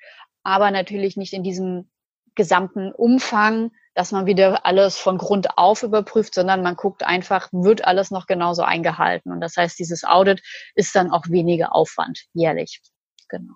aber 0.44 0.72
natürlich 0.72 1.16
nicht 1.16 1.34
in 1.34 1.44
diesem 1.44 1.90
gesamten 2.36 2.92
Umfang, 2.92 3.72
dass 3.94 4.12
man 4.12 4.26
wieder 4.26 4.66
alles 4.66 4.98
von 4.98 5.18
Grund 5.18 5.58
auf 5.58 5.84
überprüft, 5.84 6.34
sondern 6.34 6.64
man 6.64 6.76
guckt 6.76 7.04
einfach, 7.04 7.50
wird 7.52 7.86
alles 7.86 8.12
noch 8.12 8.26
genauso 8.26 8.64
eingehalten. 8.64 9.32
Und 9.32 9.42
das 9.42 9.58
heißt, 9.58 9.78
dieses 9.78 10.04
Audit 10.04 10.42
ist 10.76 10.96
dann 10.96 11.12
auch 11.12 11.28
weniger 11.30 11.76
Aufwand 11.76 12.26
jährlich. 12.34 12.82
Genau. 13.30 13.54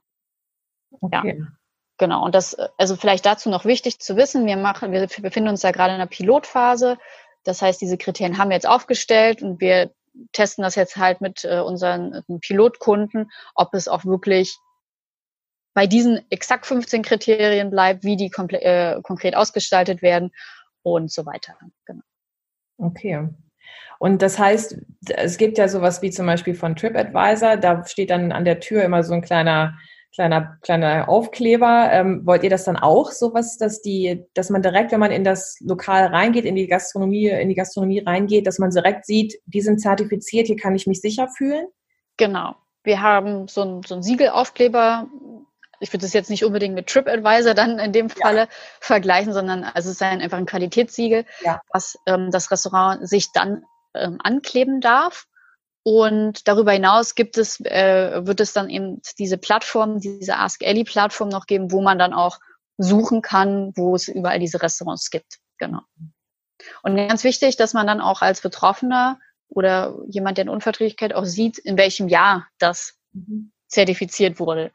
Okay. 1.01 1.39
Ja. 1.39 1.48
Genau. 1.98 2.24
Und 2.24 2.36
das, 2.36 2.56
also 2.77 2.96
vielleicht 2.96 3.25
dazu 3.25 3.50
noch 3.50 3.65
wichtig 3.65 4.00
zu 4.00 4.15
wissen, 4.15 4.46
wir 4.46 4.58
machen, 4.58 4.91
wir 4.91 5.08
befinden 5.08 5.50
uns 5.50 5.62
da 5.62 5.72
gerade 5.72 5.96
in 5.96 6.00
einer 6.00 6.08
Pilotphase. 6.10 6.98
Das 7.44 7.62
heißt, 7.62 7.82
diese 7.82 7.98
Kriterien 7.98 8.38
haben 8.38 8.50
wir 8.50 8.56
jetzt 8.56 8.67
aufgestellt 8.67 9.41
und 9.41 9.60
wir 9.60 9.91
testen 10.32 10.63
das 10.63 10.75
jetzt 10.75 10.98
halt 10.98 11.22
mit 11.22 11.44
äh, 11.44 11.60
unseren 11.60 12.13
äh, 12.13 12.39
Pilotkunden, 12.39 13.32
ob 13.56 13.74
es 13.74 13.88
auch 13.88 14.06
wirklich 14.06 14.58
bei 15.78 15.86
diesen 15.86 16.22
exakt 16.32 16.66
15 16.66 17.04
Kriterien 17.04 17.70
bleibt, 17.70 18.04
wie 18.04 18.18
die 18.18 18.32
äh, 18.50 19.00
konkret 19.04 19.36
ausgestaltet 19.36 20.02
werden 20.02 20.32
und 20.82 21.12
so 21.12 21.24
weiter. 21.28 21.54
Genau. 21.86 22.02
Okay. 22.80 23.30
Und 24.00 24.24
das 24.24 24.40
heißt, 24.40 24.76
es 25.10 25.38
gibt 25.38 25.60
ja 25.60 25.68
sowas 25.68 26.02
wie 26.02 26.10
zum 26.10 26.26
Beispiel 26.26 26.56
von 26.56 26.76
TripAdvisor, 26.76 27.58
da 27.58 27.86
steht 27.86 28.10
dann 28.10 28.32
an 28.32 28.44
der 28.44 28.60
Tür 28.60 28.86
immer 28.86 29.04
so 29.04 29.13
ein 29.13 29.22
kleiner 29.22 29.78
kleiner, 30.16 30.58
kleiner 30.63 31.08
Aufkleber. 31.08 31.90
Ähm, 31.92 32.26
wollt 32.26 32.42
ihr 32.42 32.50
das 32.50 32.63
dann 32.63 32.78
auch 32.78 33.12
sowas, 33.12 33.60
dass 33.60 33.80
die, 33.80 34.26
dass 34.34 34.50
man 34.50 34.63
direkt, 34.63 34.92
wenn 34.92 35.00
man 35.00 35.12
in 35.12 35.24
das 35.24 35.60
Lokal 35.60 36.08
reingeht, 36.08 36.46
in 36.46 36.56
die 36.56 36.66
Gastronomie, 36.66 37.28
in 37.28 37.50
die 37.50 37.56
Gastronomie 37.56 38.00
reingeht, 38.00 38.48
dass 38.48 38.58
man 38.58 38.72
direkt 38.72 39.06
sieht, 39.06 39.40
die 39.46 39.62
sind 39.62 39.80
zertifiziert, 39.80 40.48
hier 40.48 40.56
kann 40.56 40.74
ich 40.74 40.88
mich 40.88 41.02
sicher 41.02 41.28
fühlen? 41.38 41.68
Genau. 42.18 42.56
Wir 42.84 43.02
haben 43.02 43.48
so 43.48 43.62
ein, 43.62 43.84
so 43.84 43.96
ein 43.96 44.02
Siegelaufkleber 44.02 45.08
ich 45.80 45.94
würde 45.94 46.06
das 46.06 46.13
jetzt 46.13 46.30
nicht 46.30 46.44
unbedingt 46.44 46.76
mit 46.76 46.88
TripAdvisor 46.88 47.54
dann 47.54 47.80
in 47.80 47.92
dem 47.92 48.10
Falle 48.10 48.42
ja. 48.42 48.48
vergleichen, 48.80 49.34
sondern 49.34 49.63
also 49.63 49.90
es 49.90 49.96
ist 49.96 50.02
ein, 50.02 50.22
einfach 50.22 50.38
ein 50.38 50.46
Qualitätssiegel, 50.46 51.26
ja. 51.42 51.62
was 51.72 51.98
ähm, 52.06 52.32
das 52.32 52.52
Restaurant 52.52 53.08
sich 53.08 53.32
dann 53.32 53.63
ähm, 53.94 54.20
ankleben 54.24 54.82
darf. 54.82 55.26
Und 55.84 56.48
darüber 56.48 56.74
hinaus 56.74 57.16
gibt 57.16 57.38
es, 57.38 57.62
äh, 57.62 58.26
wird 58.26 58.42
es 58.42 58.52
dann 58.52 58.70
eben 58.70 59.02
diese 59.18 59.38
Plattform, 59.38 60.00
diese 60.00 60.38
Ask 60.38 60.62
Ellie 60.62 60.84
Plattform 60.84 61.30
noch 61.30 61.46
geben, 61.46 61.72
wo 61.72 61.82
man 61.82 61.98
dann 61.98 62.13
auch 62.13 62.40
suchen 62.78 63.22
kann, 63.22 63.72
wo 63.76 63.96
es 63.96 64.08
überall 64.08 64.40
diese 64.40 64.62
Restaurants 64.62 65.10
gibt. 65.10 65.38
Genau. 65.58 65.80
Und 66.84 66.96
ganz 66.96 67.24
wichtig, 67.24 67.56
dass 67.56 67.74
man 67.74 67.88
dann 67.88 68.02
auch 68.02 68.22
als 68.22 68.42
Betroffener 68.42 69.20
oder 69.48 69.98
jemand, 70.08 70.38
der 70.38 70.44
eine 70.44 70.52
Unverträglichkeit 70.52 71.13
auch 71.13 71.26
sieht, 71.26 71.58
in 71.58 71.78
welchem 71.78 72.08
Jahr 72.08 72.48
das 72.60 72.96
mhm. 73.13 73.52
zertifiziert 73.68 74.40
wurde. 74.40 74.72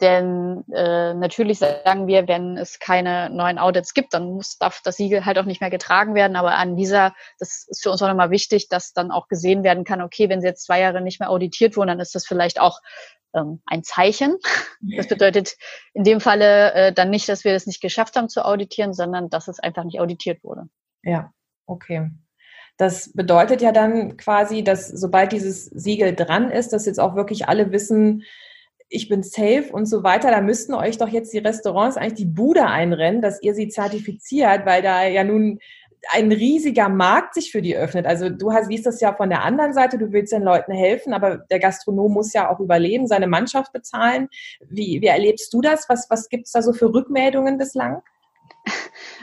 Denn 0.00 0.64
äh, 0.72 1.12
natürlich 1.14 1.58
sagen 1.58 2.06
wir, 2.06 2.28
wenn 2.28 2.56
es 2.56 2.78
keine 2.78 3.30
neuen 3.30 3.58
Audits 3.58 3.94
gibt, 3.94 4.14
dann 4.14 4.32
muss, 4.32 4.56
darf 4.58 4.80
das 4.82 4.96
Siegel 4.96 5.24
halt 5.24 5.38
auch 5.38 5.44
nicht 5.44 5.60
mehr 5.60 5.70
getragen 5.70 6.14
werden. 6.14 6.36
Aber 6.36 6.54
an 6.54 6.76
dieser, 6.76 7.14
das 7.40 7.66
ist 7.66 7.82
für 7.82 7.90
uns 7.90 8.00
auch 8.00 8.08
nochmal 8.08 8.30
wichtig, 8.30 8.68
dass 8.68 8.92
dann 8.92 9.10
auch 9.10 9.26
gesehen 9.26 9.64
werden 9.64 9.82
kann, 9.84 10.00
okay, 10.00 10.28
wenn 10.28 10.40
sie 10.40 10.46
jetzt 10.46 10.64
zwei 10.64 10.80
Jahre 10.80 11.00
nicht 11.00 11.18
mehr 11.18 11.30
auditiert 11.30 11.76
wurden, 11.76 11.88
dann 11.88 12.00
ist 12.00 12.14
das 12.14 12.26
vielleicht 12.26 12.60
auch 12.60 12.80
ähm, 13.34 13.60
ein 13.66 13.82
Zeichen. 13.82 14.36
Das 14.80 15.08
bedeutet 15.08 15.56
in 15.94 16.04
dem 16.04 16.20
Falle 16.20 16.72
äh, 16.74 16.92
dann 16.92 17.10
nicht, 17.10 17.28
dass 17.28 17.44
wir 17.44 17.52
es 17.54 17.66
nicht 17.66 17.80
geschafft 17.80 18.14
haben 18.14 18.28
zu 18.28 18.44
auditieren, 18.44 18.94
sondern 18.94 19.30
dass 19.30 19.48
es 19.48 19.58
einfach 19.58 19.82
nicht 19.82 20.00
auditiert 20.00 20.44
wurde. 20.44 20.68
Ja, 21.02 21.32
okay. 21.66 22.10
Das 22.76 23.12
bedeutet 23.12 23.60
ja 23.60 23.72
dann 23.72 24.16
quasi, 24.16 24.62
dass 24.62 24.86
sobald 24.86 25.32
dieses 25.32 25.64
Siegel 25.64 26.14
dran 26.14 26.52
ist, 26.52 26.72
dass 26.72 26.86
jetzt 26.86 27.00
auch 27.00 27.16
wirklich 27.16 27.48
alle 27.48 27.72
wissen, 27.72 28.22
ich 28.88 29.08
bin 29.08 29.22
safe 29.22 29.68
und 29.70 29.86
so 29.86 30.02
weiter, 30.02 30.30
da 30.30 30.40
müssten 30.40 30.74
euch 30.74 30.98
doch 30.98 31.08
jetzt 31.08 31.32
die 31.32 31.38
Restaurants 31.38 31.96
eigentlich 31.96 32.14
die 32.14 32.24
Bude 32.24 32.66
einrennen, 32.66 33.20
dass 33.20 33.42
ihr 33.42 33.54
sie 33.54 33.68
zertifiziert, 33.68 34.64
weil 34.64 34.82
da 34.82 35.06
ja 35.06 35.24
nun 35.24 35.60
ein 36.10 36.32
riesiger 36.32 36.88
Markt 36.88 37.34
sich 37.34 37.50
für 37.50 37.60
die 37.60 37.76
öffnet. 37.76 38.06
Also 38.06 38.28
du 38.28 38.52
hast, 38.52 38.68
siehst 38.68 38.86
das 38.86 39.00
ja 39.00 39.14
von 39.14 39.28
der 39.28 39.44
anderen 39.44 39.72
Seite, 39.72 39.98
du 39.98 40.12
willst 40.12 40.32
den 40.32 40.42
Leuten 40.42 40.72
helfen, 40.72 41.12
aber 41.12 41.38
der 41.38 41.58
Gastronom 41.58 42.12
muss 42.12 42.32
ja 42.32 42.50
auch 42.50 42.60
überleben, 42.60 43.06
seine 43.06 43.26
Mannschaft 43.26 43.72
bezahlen. 43.72 44.28
Wie, 44.60 45.00
wie 45.02 45.06
erlebst 45.06 45.52
du 45.52 45.60
das? 45.60 45.88
Was, 45.88 46.08
was 46.08 46.28
gibt 46.28 46.46
es 46.46 46.52
da 46.52 46.62
so 46.62 46.72
für 46.72 46.92
Rückmeldungen 46.92 47.58
bislang? 47.58 48.02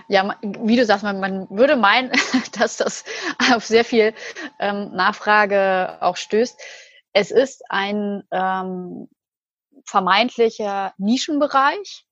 Ja, 0.08 0.38
wie 0.44 0.76
du 0.76 0.86
sagst, 0.86 1.04
man, 1.04 1.20
man 1.20 1.48
würde 1.50 1.76
meinen, 1.76 2.12
dass 2.60 2.78
das 2.78 3.04
auf 3.52 3.66
sehr 3.66 3.84
viel 3.84 4.14
ähm, 4.60 4.92
Nachfrage 4.94 5.98
auch 6.00 6.16
stößt. 6.16 6.62
Es 7.12 7.32
ist 7.32 7.64
ein 7.70 8.24
ähm, 8.32 9.08
vermeintlicher 9.86 10.94
Nischenbereich, 10.98 12.06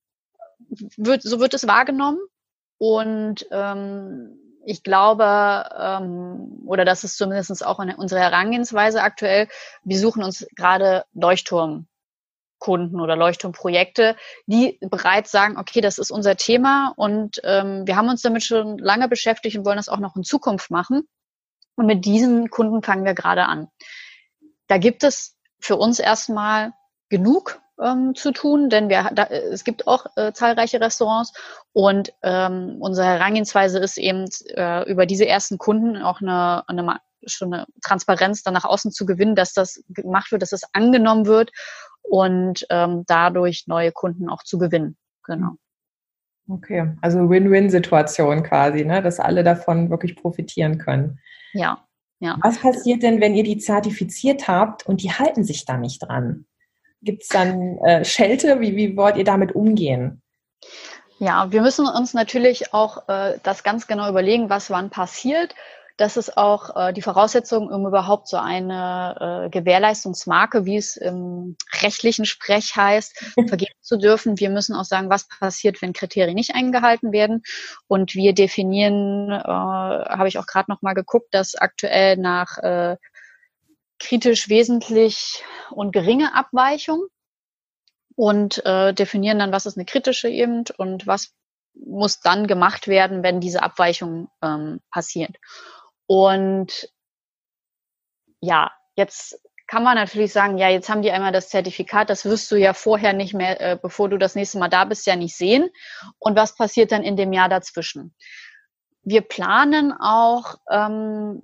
wird, 0.98 1.24
so 1.24 1.40
wird 1.40 1.54
es 1.54 1.68
wahrgenommen. 1.68 2.20
Und 2.78 3.46
ähm, 3.52 4.40
ich 4.66 4.84
glaube, 4.84 5.70
ähm, 5.78 6.62
oder 6.66 6.86
das 6.86 7.04
ist 7.04 7.18
zumindest 7.18 7.66
auch 7.66 7.80
unsere 7.80 8.22
Herangehensweise 8.22 9.02
aktuell, 9.02 9.48
wir 9.84 10.00
suchen 10.00 10.24
uns 10.24 10.48
gerade 10.56 11.06
Leuchtturmkunden 11.14 13.02
oder 13.02 13.16
Leuchtturmprojekte, 13.16 14.16
die 14.46 14.80
bereits 14.82 15.32
sagen, 15.32 15.58
okay, 15.58 15.82
das 15.82 15.98
ist 15.98 16.12
unser 16.12 16.38
Thema 16.38 16.94
und 16.96 17.42
ähm, 17.44 17.86
wir 17.86 17.98
haben 17.98 18.10
uns 18.10 18.22
damit 18.22 18.44
schon 18.44 18.78
lange 18.78 19.08
beschäftigt 19.08 19.58
und 19.58 19.66
wollen 19.66 19.78
das 19.78 19.90
auch 19.90 20.00
noch 20.00 20.16
in 20.16 20.24
Zukunft 20.24 20.72
machen. 20.72 21.08
Und 21.76 21.88
mit 21.88 22.06
diesen 22.06 22.50
Kunden 22.50 22.84
fangen 22.84 23.04
wir 23.04 23.16
gerade 23.16 23.46
an. 23.46 23.68
Da 24.68 24.78
gibt 24.78 25.04
es 25.04 25.36
für 25.60 25.76
uns 25.76 26.00
erstmal 26.00 26.72
genug 27.10 27.60
ähm, 27.84 28.16
zu 28.16 28.32
tun, 28.32 28.70
denn 28.70 28.90
wir, 28.90 29.10
da, 29.14 29.26
es 29.26 29.64
gibt 29.64 29.88
auch 29.88 30.06
äh, 30.16 30.32
zahlreiche 30.34 30.80
Restaurants 30.80 31.34
und 31.74 32.14
ähm, 32.24 32.78
unsere 32.80 33.08
Herangehensweise 33.08 33.80
ist 33.80 33.98
eben 33.98 34.26
äh, 34.56 34.90
über 34.90 35.06
diese 35.06 35.28
ersten 35.28 35.58
Kunden 35.58 35.98
auch 35.98 36.22
eine, 36.22 36.64
eine 36.68 37.00
schon 37.26 37.54
eine 37.54 37.66
Transparenz 37.84 38.44
dann 38.44 38.54
nach 38.54 38.66
außen 38.66 38.92
zu 38.92 39.06
gewinnen, 39.06 39.36
dass 39.36 39.54
das 39.54 39.84
gemacht 39.90 40.32
wird, 40.32 40.42
dass 40.42 40.50
das 40.50 40.64
angenommen 40.74 41.26
wird 41.26 41.52
und 42.02 42.66
ähm, 42.70 43.04
dadurch 43.08 43.66
neue 43.68 43.92
Kunden 43.92 44.30
auch 44.30 44.44
zu 44.44 44.58
gewinnen. 44.58 44.98
Genau. 45.26 45.52
Okay, 46.50 46.94
also 47.02 47.30
Win-Win-Situation 47.30 48.44
quasi, 48.44 48.84
ne? 48.84 49.02
dass 49.02 49.20
alle 49.20 49.44
davon 49.44 49.90
wirklich 49.90 50.18
profitieren 50.18 50.78
können. 50.78 51.20
Ja, 51.54 51.86
ja. 52.20 52.38
Was 52.42 52.60
passiert 52.60 53.04
denn, 53.04 53.22
wenn 53.22 53.36
ihr 53.36 53.44
die 53.44 53.58
zertifiziert 53.58 54.48
habt 54.48 54.86
und 54.86 55.02
die 55.02 55.12
halten 55.12 55.44
sich 55.44 55.66
da 55.66 55.78
nicht 55.78 56.00
dran? 56.00 56.46
Gibt 57.04 57.24
es 57.24 57.28
dann 57.28 57.78
äh, 57.80 58.06
Schelte? 58.06 58.60
Wie, 58.62 58.76
wie 58.76 58.96
wollt 58.96 59.18
ihr 59.18 59.26
damit 59.26 59.54
umgehen? 59.54 60.22
Ja, 61.20 61.52
wir 61.52 61.62
müssen 61.62 61.86
uns 61.86 62.14
natürlich 62.14 62.74
auch 62.74 63.08
äh, 63.08 63.38
das 63.44 63.64
ganz 63.64 63.88
genau 63.88 64.10
überlegen, 64.10 64.50
was 64.50 64.70
wann 64.70 64.90
passiert. 64.90 65.54
Das 65.98 66.18
ist 66.18 66.38
auch 66.38 66.76
äh, 66.76 66.94
die 66.94 67.04
Voraussetzung, 67.04 67.68
um 67.68 67.86
überhaupt 67.86 68.28
so 68.28 68.38
eine 68.38 69.46
äh, 69.46 69.50
Gewährleistungsmarke, 69.50 70.66
wie 70.66 70.78
es 70.78 70.98
im 70.98 71.56
rechtlichen 71.82 72.26
Sprech 72.26 72.76
heißt, 72.76 73.18
vergeben 73.48 73.76
zu 73.82 73.98
dürfen. 73.98 74.40
Wir 74.40 74.50
müssen 74.50 74.76
auch 74.76 74.86
sagen, 74.86 75.10
was 75.10 75.28
passiert, 75.28 75.82
wenn 75.82 75.94
Kriterien 75.94 76.36
nicht 76.36 76.56
eingehalten 76.56 77.12
werden. 77.12 77.44
Und 77.88 78.16
wir 78.16 78.34
definieren, 78.34 79.30
äh, 79.30 79.44
habe 79.44 80.28
ich 80.28 80.40
auch 80.40 80.48
gerade 80.48 80.72
noch 80.72 80.82
mal 80.82 80.94
geguckt, 80.94 81.28
dass 81.32 81.54
aktuell 81.54 82.18
nach 82.18 82.58
äh, 82.58 82.98
kritisch 84.04 84.50
wesentlich 84.50 85.44
und 85.72 85.92
geringe 85.94 86.36
Abweichung 86.36 87.08
und 88.16 88.64
äh, 88.66 88.94
definieren 88.94 89.40
dann, 89.40 89.52
was 89.52 89.66
ist 89.66 89.78
eine 89.78 89.86
kritische 89.86 90.30
eben 90.30 90.66
und 90.78 91.08
was 91.08 91.34
muss 91.74 92.20
dann 92.20 92.46
gemacht 92.48 92.88
werden, 92.88 93.24
wenn 93.24 93.40
diese 93.40 93.64
Abweichung 93.64 94.30
ähm, 94.42 94.82
passiert. 94.92 95.38
Und 96.06 96.90
ja, 98.40 98.72
jetzt 98.96 99.40
kann 99.68 99.84
man 99.84 99.96
natürlich 99.96 100.34
sagen, 100.34 100.58
ja, 100.58 100.70
jetzt 100.70 100.90
haben 100.90 101.02
die 101.02 101.12
einmal 101.12 101.32
das 101.32 101.50
Zertifikat, 101.50 102.10
das 102.10 102.26
wirst 102.26 102.52
du 102.52 102.58
ja 102.58 102.74
vorher 102.74 103.14
nicht 103.14 103.34
mehr, 103.34 103.60
äh, 103.60 103.80
bevor 103.82 104.10
du 104.10 104.18
das 104.18 104.36
nächste 104.36 104.60
Mal 104.60 104.68
da 104.68 104.86
bist, 104.86 105.08
ja 105.08 105.16
nicht 105.16 105.36
sehen. 105.36 105.70
Und 106.20 106.36
was 106.36 106.56
passiert 106.56 106.92
dann 106.92 107.04
in 107.04 107.16
dem 107.16 107.34
Jahr 107.34 107.50
dazwischen? 107.50 108.14
Wir 109.02 109.22
planen 109.22 109.94
auch 109.94 110.58
ähm, 110.70 111.42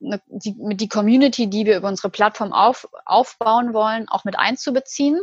ne, 0.00 0.20
die, 0.26 0.56
die 0.76 0.88
Community, 0.88 1.48
die 1.48 1.66
wir 1.66 1.76
über 1.76 1.88
unsere 1.88 2.10
Plattform 2.10 2.52
auf, 2.52 2.88
aufbauen 3.04 3.72
wollen, 3.72 4.08
auch 4.08 4.24
mit 4.24 4.38
einzubeziehen. 4.38 5.20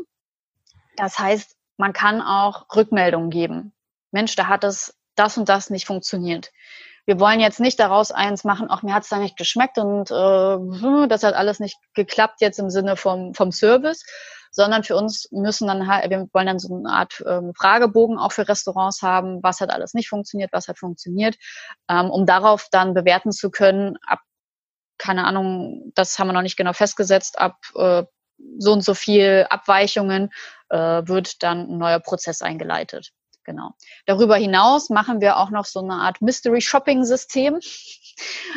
Das 0.96 1.20
heißt, 1.20 1.56
man 1.78 1.94
kann 1.94 2.22
auch 2.22 2.66
Rückmeldungen 2.76 3.30
geben. 3.30 3.74
Mensch, 4.12 4.36
da 4.36 4.48
hat 4.48 4.64
es 4.64 4.96
das 5.16 5.38
und 5.38 5.50
das 5.50 5.70
nicht 5.70 5.86
funktioniert. 5.86 6.52
Wir 7.06 7.20
wollen 7.20 7.40
jetzt 7.40 7.60
nicht 7.60 7.80
daraus 7.80 8.12
eins 8.12 8.44
machen, 8.44 8.70
auch 8.70 8.82
mir 8.84 8.94
hat 8.94 9.04
es 9.04 9.10
da 9.10 9.18
nicht 9.18 9.38
geschmeckt 9.38 9.78
und 9.78 10.12
äh, 10.12 11.08
das 11.08 11.24
hat 11.24 11.36
alles 11.36 11.60
nicht 11.60 11.78
geklappt 11.94 12.42
jetzt 12.42 12.60
im 12.60 12.70
Sinne 12.70 12.98
vom, 12.98 13.34
vom 13.34 13.54
Service, 13.54 14.04
sondern 14.52 14.84
für 14.84 14.98
uns 14.98 15.30
müssen 15.32 15.68
dann 15.68 15.88
halt, 15.88 16.10
wir 16.10 16.28
wollen 16.34 16.48
dann 16.48 16.60
so 16.60 16.76
eine 16.76 16.90
Art 16.90 17.24
ähm, 17.26 17.54
Fragebogen 17.56 18.18
auch 18.18 18.34
für 18.34 18.48
Restaurants 18.48 19.02
haben, 19.02 19.42
was 19.42 19.62
hat 19.62 19.70
alles 19.70 19.94
nicht 19.94 20.10
funktioniert, 20.10 20.52
was 20.52 20.68
hat 20.68 20.80
funktioniert, 20.80 21.38
ähm, 21.90 22.10
um 22.10 22.26
darauf 22.26 22.68
dann 22.72 22.94
bewerten 22.94 23.32
zu 23.32 23.52
können, 23.52 23.98
ab, 24.06 24.20
keine 24.98 25.26
Ahnung, 25.26 25.92
das 25.96 26.18
haben 26.18 26.28
wir 26.28 26.34
noch 26.34 26.42
nicht 26.42 26.58
genau 26.58 26.74
festgesetzt, 26.74 27.40
ab 27.40 27.58
äh, 27.76 28.04
so 28.60 28.74
und 28.74 28.84
so 28.84 28.94
viel 28.94 29.48
Abweichungen 29.50 30.30
äh, 30.70 30.78
wird 30.78 31.44
dann 31.44 31.70
ein 31.70 31.78
neuer 31.78 32.00
Prozess 32.00 32.42
eingeleitet. 32.42 33.12
Genau. 33.48 33.72
Darüber 34.06 34.36
hinaus 34.36 34.90
machen 34.90 35.22
wir 35.22 35.38
auch 35.38 35.52
noch 35.52 35.64
so 35.64 35.80
eine 35.80 35.94
Art 35.94 36.22
Mystery 36.22 36.60
Shopping 36.60 37.06
System, 37.06 37.56
äh, 37.56 37.60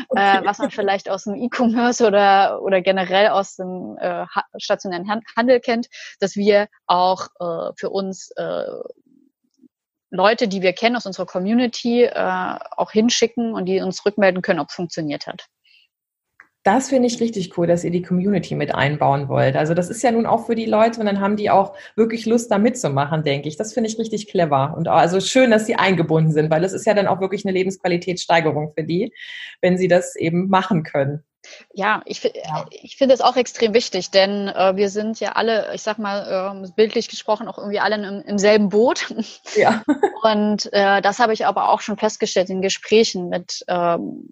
okay. 0.09 0.38
äh, 0.38 0.44
was 0.44 0.59
man 0.59 0.72
vielleicht 0.72 1.09
aus 1.09 1.24
dem 1.24 1.37
E-Commerce 1.37 2.05
oder, 2.05 2.61
oder 2.61 2.81
generell 2.81 3.29
aus 3.29 3.55
dem 3.55 3.96
äh, 3.98 4.26
stationären 4.59 5.24
Handel 5.37 5.61
kennt, 5.61 5.87
dass 6.18 6.35
wir 6.35 6.68
auch 6.87 7.29
äh, 7.38 7.72
für 7.76 7.90
uns 7.90 8.33
äh, 8.33 8.64
Leute, 10.11 10.48
die 10.48 10.61
wir 10.61 10.72
kennen 10.72 10.96
aus 10.96 11.07
unserer 11.07 11.26
Community, 11.26 12.03
äh, 12.03 12.59
auch 12.76 12.90
hinschicken 12.90 13.55
und 13.55 13.66
die 13.66 13.81
uns 13.81 14.05
rückmelden 14.05 14.42
können, 14.42 14.59
ob 14.59 14.70
es 14.70 14.74
funktioniert 14.74 15.29
hat. 15.29 15.46
Das 16.62 16.90
finde 16.90 17.09
ich 17.09 17.20
richtig 17.20 17.57
cool, 17.57 17.66
dass 17.66 17.85
ihr 17.85 17.90
die 17.90 18.03
Community 18.03 18.55
mit 18.55 18.75
einbauen 18.75 19.29
wollt. 19.29 19.57
Also 19.57 19.73
das 19.73 19.88
ist 19.88 20.03
ja 20.03 20.11
nun 20.11 20.27
auch 20.27 20.44
für 20.44 20.55
die 20.55 20.66
Leute 20.66 21.01
und 21.01 21.07
dann 21.07 21.20
haben 21.20 21.37
die 21.37 21.49
auch 21.49 21.75
wirklich 21.96 22.27
Lust, 22.27 22.51
da 22.51 22.59
mitzumachen, 22.59 23.23
denke 23.23 23.49
ich. 23.49 23.57
Das 23.57 23.73
finde 23.73 23.88
ich 23.88 23.99
richtig 23.99 24.29
clever. 24.29 24.75
Und 24.77 24.87
also 24.87 25.20
schön, 25.20 25.51
dass 25.51 25.64
sie 25.64 25.77
eingebunden 25.77 26.33
sind, 26.33 26.51
weil 26.51 26.61
das 26.61 26.75
ist 26.75 26.85
ja 26.85 26.92
dann 26.92 27.07
auch 27.07 27.20
wirklich 27.20 27.46
eine 27.46 27.53
Lebensqualitätssteigerung 27.53 28.73
für 28.77 28.85
die, 28.85 29.14
wenn 29.62 29.79
sie 29.79 29.88
das 29.88 30.16
eben 30.16 30.49
machen 30.49 30.83
können. 30.83 31.25
Ja, 31.73 32.03
ich, 32.05 32.23
ja. 32.23 32.66
ich 32.70 32.96
finde 32.96 33.14
es 33.14 33.23
auch 33.23 33.37
extrem 33.37 33.73
wichtig, 33.73 34.11
denn 34.11 34.49
äh, 34.49 34.77
wir 34.77 34.90
sind 34.90 35.20
ja 35.20 35.33
alle, 35.33 35.75
ich 35.75 35.83
sag 35.83 35.99
mal, 35.99 36.62
äh, 36.62 36.70
bildlich 36.77 37.09
gesprochen, 37.09 37.49
auch 37.49 37.57
irgendwie 37.57 37.81
alle 37.81 37.96
im, 37.96 38.23
im 38.23 38.38
selben 38.38 38.68
Boot. 38.68 39.14
Ja. 39.57 39.83
Und 40.23 40.70
äh, 40.73 41.01
das 41.01 41.18
habe 41.18 41.33
ich 41.33 41.46
aber 41.46 41.70
auch 41.70 41.81
schon 41.81 41.96
festgestellt 41.96 42.51
in 42.51 42.61
Gesprächen 42.61 43.31
mit 43.31 43.64
ähm, 43.68 44.31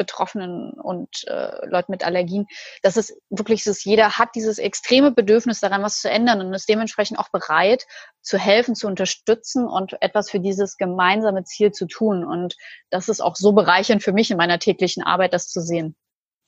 Betroffenen 0.00 0.72
und 0.72 1.28
äh, 1.28 1.66
Leuten 1.66 1.92
mit 1.92 2.06
Allergien, 2.06 2.46
dass 2.80 2.96
es 2.96 3.14
wirklich 3.28 3.66
ist, 3.66 3.84
jeder 3.84 4.16
hat 4.16 4.30
dieses 4.34 4.56
extreme 4.56 5.10
Bedürfnis 5.12 5.60
daran, 5.60 5.82
was 5.82 6.00
zu 6.00 6.08
ändern 6.08 6.40
und 6.40 6.54
ist 6.54 6.70
dementsprechend 6.70 7.18
auch 7.18 7.28
bereit, 7.28 7.86
zu 8.22 8.38
helfen, 8.38 8.74
zu 8.74 8.86
unterstützen 8.86 9.66
und 9.66 10.00
etwas 10.00 10.30
für 10.30 10.40
dieses 10.40 10.78
gemeinsame 10.78 11.44
Ziel 11.44 11.72
zu 11.72 11.86
tun. 11.86 12.24
Und 12.24 12.56
das 12.88 13.10
ist 13.10 13.20
auch 13.20 13.36
so 13.36 13.52
bereichernd 13.52 14.02
für 14.02 14.14
mich 14.14 14.30
in 14.30 14.38
meiner 14.38 14.58
täglichen 14.58 15.02
Arbeit, 15.02 15.34
das 15.34 15.48
zu 15.48 15.60
sehen. 15.60 15.94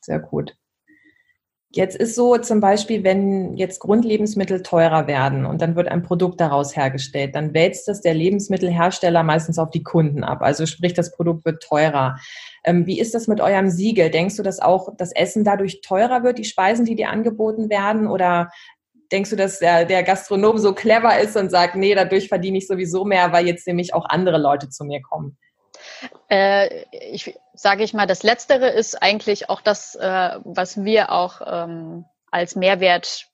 Sehr 0.00 0.18
gut. 0.18 0.54
Jetzt 1.74 1.96
ist 1.96 2.14
so 2.14 2.36
zum 2.36 2.60
Beispiel, 2.60 3.02
wenn 3.02 3.56
jetzt 3.56 3.80
Grundlebensmittel 3.80 4.62
teurer 4.62 5.06
werden 5.06 5.46
und 5.46 5.62
dann 5.62 5.74
wird 5.74 5.88
ein 5.88 6.02
Produkt 6.02 6.38
daraus 6.38 6.76
hergestellt, 6.76 7.34
dann 7.34 7.54
wälzt 7.54 7.88
das 7.88 8.02
der 8.02 8.12
Lebensmittelhersteller 8.12 9.22
meistens 9.22 9.58
auf 9.58 9.70
die 9.70 9.82
Kunden 9.82 10.22
ab. 10.22 10.42
Also 10.42 10.66
sprich, 10.66 10.92
das 10.92 11.12
Produkt 11.12 11.46
wird 11.46 11.62
teurer. 11.62 12.18
Ähm, 12.64 12.86
wie 12.86 13.00
ist 13.00 13.14
das 13.14 13.26
mit 13.26 13.40
eurem 13.40 13.70
Siegel? 13.70 14.10
Denkst 14.10 14.36
du, 14.36 14.42
dass 14.42 14.60
auch 14.60 14.90
das 14.96 15.12
Essen 15.12 15.44
dadurch 15.44 15.80
teurer 15.80 16.22
wird, 16.22 16.38
die 16.38 16.44
Speisen, 16.44 16.84
die 16.84 16.94
dir 16.94 17.10
angeboten 17.10 17.70
werden? 17.70 18.06
Oder 18.06 18.50
denkst 19.10 19.30
du, 19.30 19.36
dass 19.36 19.58
der, 19.58 19.84
der 19.84 20.02
Gastronom 20.02 20.58
so 20.58 20.72
clever 20.72 21.18
ist 21.18 21.36
und 21.36 21.50
sagt, 21.50 21.76
nee, 21.76 21.94
dadurch 21.94 22.28
verdiene 22.28 22.58
ich 22.58 22.66
sowieso 22.66 23.04
mehr, 23.04 23.32
weil 23.32 23.46
jetzt 23.46 23.66
nämlich 23.66 23.94
auch 23.94 24.06
andere 24.08 24.38
Leute 24.38 24.68
zu 24.68 24.84
mir 24.84 25.02
kommen? 25.02 25.36
Äh, 26.28 26.84
ich 26.92 27.38
sage 27.54 27.84
ich 27.84 27.94
mal, 27.94 28.06
das 28.06 28.22
Letztere 28.22 28.68
ist 28.68 29.02
eigentlich 29.02 29.50
auch 29.50 29.60
das, 29.60 29.94
äh, 29.94 30.30
was 30.44 30.84
wir 30.84 31.12
auch 31.12 31.40
ähm, 31.44 32.04
als 32.30 32.56
Mehrwert 32.56 33.26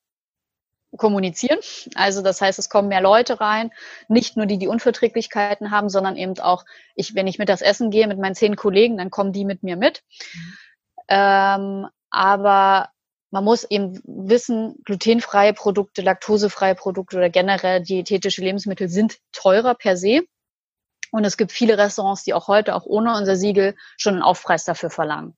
kommunizieren. 0.97 1.59
Also 1.95 2.23
das 2.23 2.41
heißt, 2.41 2.59
es 2.59 2.69
kommen 2.69 2.89
mehr 2.89 3.01
Leute 3.01 3.41
rein, 3.41 3.71
nicht 4.09 4.37
nur 4.37 4.47
die, 4.47 4.59
die 4.59 4.69
Unverträglichkeiten 4.69 5.71
haben, 5.71 5.89
sondern 5.89 6.17
eben 6.17 6.39
auch, 6.41 6.65
ich, 6.95 7.15
wenn 7.15 7.27
ich 7.27 7.39
mit 7.39 7.49
das 7.49 7.63
Essen 7.63 7.91
gehe 7.91 8.07
mit 8.07 8.19
meinen 8.19 8.35
zehn 8.35 8.57
Kollegen, 8.57 8.97
dann 8.97 9.11
kommen 9.11 9.33
die 9.33 9.45
mit 9.45 9.63
mir 9.63 9.77
mit. 9.77 10.03
Mhm. 10.35 10.55
Ähm, 11.09 11.87
aber 12.11 12.91
man 13.31 13.45
muss 13.45 13.65
eben 13.65 14.01
wissen, 14.05 14.77
glutenfreie 14.85 15.53
Produkte, 15.53 16.03
laktosefreie 16.03 16.75
Produkte 16.75 17.19
oder 17.19 17.29
generell 17.29 17.83
diätetische 17.83 18.41
Lebensmittel 18.41 18.89
sind 18.89 19.19
teurer 19.33 19.75
per 19.75 19.97
se. 19.97 20.23
Und 21.11 21.25
es 21.25 21.37
gibt 21.37 21.53
viele 21.53 21.79
Restaurants, 21.79 22.25
die 22.25 22.35
auch 22.35 22.49
heute, 22.49 22.75
auch 22.75 22.85
ohne 22.85 23.17
unser 23.17 23.37
Siegel, 23.37 23.77
schon 23.97 24.15
einen 24.15 24.23
Aufpreis 24.23 24.65
dafür 24.65 24.91
verlangen. 24.91 25.37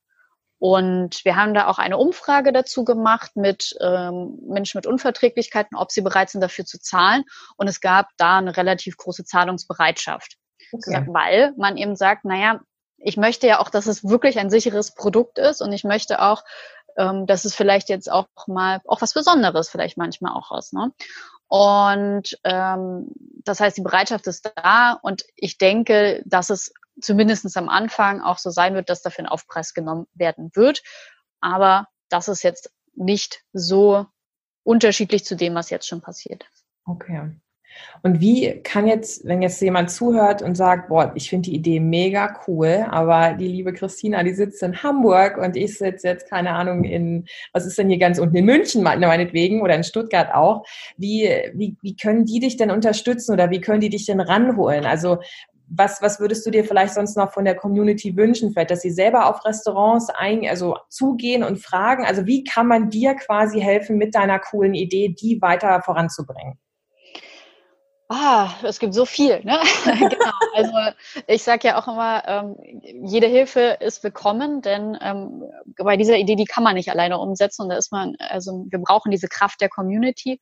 Und 0.60 1.24
wir 1.24 1.36
haben 1.36 1.54
da 1.54 1.68
auch 1.68 1.78
eine 1.78 1.96
Umfrage 1.96 2.52
dazu 2.52 2.84
gemacht 2.84 3.34
mit 3.34 3.74
ähm, 3.80 4.38
Menschen 4.46 4.76
mit 4.76 4.86
Unverträglichkeiten, 4.86 5.76
ob 5.76 5.90
sie 5.90 6.02
bereit 6.02 6.28
sind, 6.28 6.42
dafür 6.42 6.66
zu 6.66 6.78
zahlen. 6.78 7.24
Und 7.56 7.66
es 7.66 7.80
gab 7.80 8.10
da 8.18 8.38
eine 8.38 8.56
relativ 8.58 8.98
große 8.98 9.24
Zahlungsbereitschaft. 9.24 10.36
Okay. 10.70 11.06
Weil 11.08 11.54
man 11.56 11.78
eben 11.78 11.96
sagt, 11.96 12.26
naja, 12.26 12.60
ich 12.98 13.16
möchte 13.16 13.46
ja 13.46 13.58
auch, 13.58 13.70
dass 13.70 13.86
es 13.86 14.04
wirklich 14.04 14.38
ein 14.38 14.50
sicheres 14.50 14.94
Produkt 14.94 15.38
ist 15.38 15.62
und 15.62 15.72
ich 15.72 15.84
möchte 15.84 16.20
auch, 16.20 16.44
ähm, 16.98 17.26
dass 17.26 17.46
es 17.46 17.54
vielleicht 17.54 17.88
jetzt 17.88 18.12
auch 18.12 18.26
mal 18.46 18.82
auch 18.86 19.00
was 19.00 19.14
Besonderes 19.14 19.70
vielleicht 19.70 19.96
manchmal 19.96 20.34
auch 20.34 20.56
ist. 20.56 20.74
Ne? 20.74 20.92
Und 21.48 22.38
ähm, 22.44 23.08
das 23.44 23.60
heißt, 23.60 23.78
die 23.78 23.82
Bereitschaft 23.82 24.26
ist 24.26 24.52
da 24.56 24.98
und 25.00 25.24
ich 25.36 25.56
denke, 25.56 26.22
dass 26.26 26.50
es 26.50 26.74
zumindest 27.00 27.56
am 27.56 27.68
Anfang 27.68 28.20
auch 28.20 28.38
so 28.38 28.50
sein 28.50 28.74
wird, 28.74 28.88
dass 28.90 29.02
dafür 29.02 29.24
ein 29.24 29.30
Aufpreis 29.30 29.74
genommen 29.74 30.06
werden 30.14 30.50
wird. 30.54 30.82
Aber 31.40 31.88
das 32.08 32.28
ist 32.28 32.42
jetzt 32.42 32.70
nicht 32.94 33.42
so 33.52 34.06
unterschiedlich 34.62 35.24
zu 35.24 35.36
dem, 35.36 35.54
was 35.54 35.70
jetzt 35.70 35.88
schon 35.88 36.00
passiert. 36.00 36.44
Okay. 36.84 37.30
Und 38.02 38.20
wie 38.20 38.62
kann 38.62 38.86
jetzt, 38.86 39.26
wenn 39.26 39.42
jetzt 39.42 39.60
jemand 39.60 39.90
zuhört 39.90 40.42
und 40.42 40.56
sagt, 40.56 40.88
boah, 40.88 41.12
ich 41.14 41.28
finde 41.28 41.50
die 41.50 41.56
Idee 41.56 41.80
mega 41.80 42.40
cool, 42.46 42.86
aber 42.90 43.34
die 43.34 43.48
liebe 43.48 43.72
Christina, 43.72 44.22
die 44.22 44.32
sitzt 44.32 44.62
in 44.62 44.82
Hamburg 44.82 45.38
und 45.38 45.56
ich 45.56 45.78
sitze 45.78 46.08
jetzt, 46.08 46.28
keine 46.28 46.50
Ahnung, 46.50 46.84
in, 46.84 47.26
was 47.52 47.66
ist 47.66 47.78
denn 47.78 47.88
hier 47.88 47.98
ganz 47.98 48.18
unten, 48.18 48.36
in 48.36 48.44
München 48.44 48.82
meinetwegen 48.82 49.62
oder 49.62 49.74
in 49.74 49.84
Stuttgart 49.84 50.34
auch. 50.34 50.64
Wie, 50.96 51.28
wie, 51.54 51.76
wie 51.82 51.96
können 51.96 52.24
die 52.24 52.40
dich 52.40 52.56
denn 52.56 52.70
unterstützen 52.70 53.32
oder 53.32 53.50
wie 53.50 53.60
können 53.60 53.80
die 53.80 53.90
dich 53.90 54.06
denn 54.06 54.20
ranholen? 54.20 54.84
Also 54.84 55.18
was, 55.70 56.02
was 56.02 56.18
würdest 56.18 56.44
du 56.44 56.50
dir 56.50 56.64
vielleicht 56.64 56.94
sonst 56.94 57.16
noch 57.16 57.32
von 57.32 57.44
der 57.44 57.54
Community 57.54 58.16
wünschen? 58.16 58.52
Vielleicht, 58.52 58.72
dass 58.72 58.82
sie 58.82 58.90
selber 58.90 59.26
auf 59.26 59.44
Restaurants 59.44 60.10
ein, 60.10 60.46
also 60.48 60.76
zugehen 60.88 61.44
und 61.44 61.58
fragen. 61.58 62.04
Also 62.04 62.26
wie 62.26 62.42
kann 62.42 62.66
man 62.66 62.90
dir 62.90 63.14
quasi 63.14 63.60
helfen, 63.60 63.96
mit 63.96 64.14
deiner 64.14 64.40
coolen 64.40 64.74
Idee, 64.74 65.14
die 65.18 65.40
weiter 65.40 65.80
voranzubringen? 65.82 66.58
Ah, 68.12 68.50
es 68.64 68.80
gibt 68.80 68.92
so 68.92 69.06
viel, 69.06 69.40
ne? 69.44 69.60
genau. 69.84 70.32
Also 70.56 70.72
ich 71.28 71.44
sage 71.44 71.68
ja 71.68 71.80
auch 71.80 71.86
immer, 71.86 72.24
ähm, 72.26 72.56
jede 73.06 73.28
Hilfe 73.28 73.76
ist 73.78 74.02
willkommen, 74.02 74.62
denn 74.62 74.98
ähm, 75.00 75.44
bei 75.78 75.96
dieser 75.96 76.16
Idee, 76.16 76.34
die 76.34 76.44
kann 76.44 76.64
man 76.64 76.74
nicht 76.74 76.90
alleine 76.90 77.18
umsetzen 77.18 77.62
und 77.62 77.68
da 77.68 77.76
ist 77.76 77.92
man, 77.92 78.16
also 78.18 78.66
wir 78.68 78.80
brauchen 78.80 79.12
diese 79.12 79.28
Kraft 79.28 79.60
der 79.60 79.68
Community. 79.68 80.40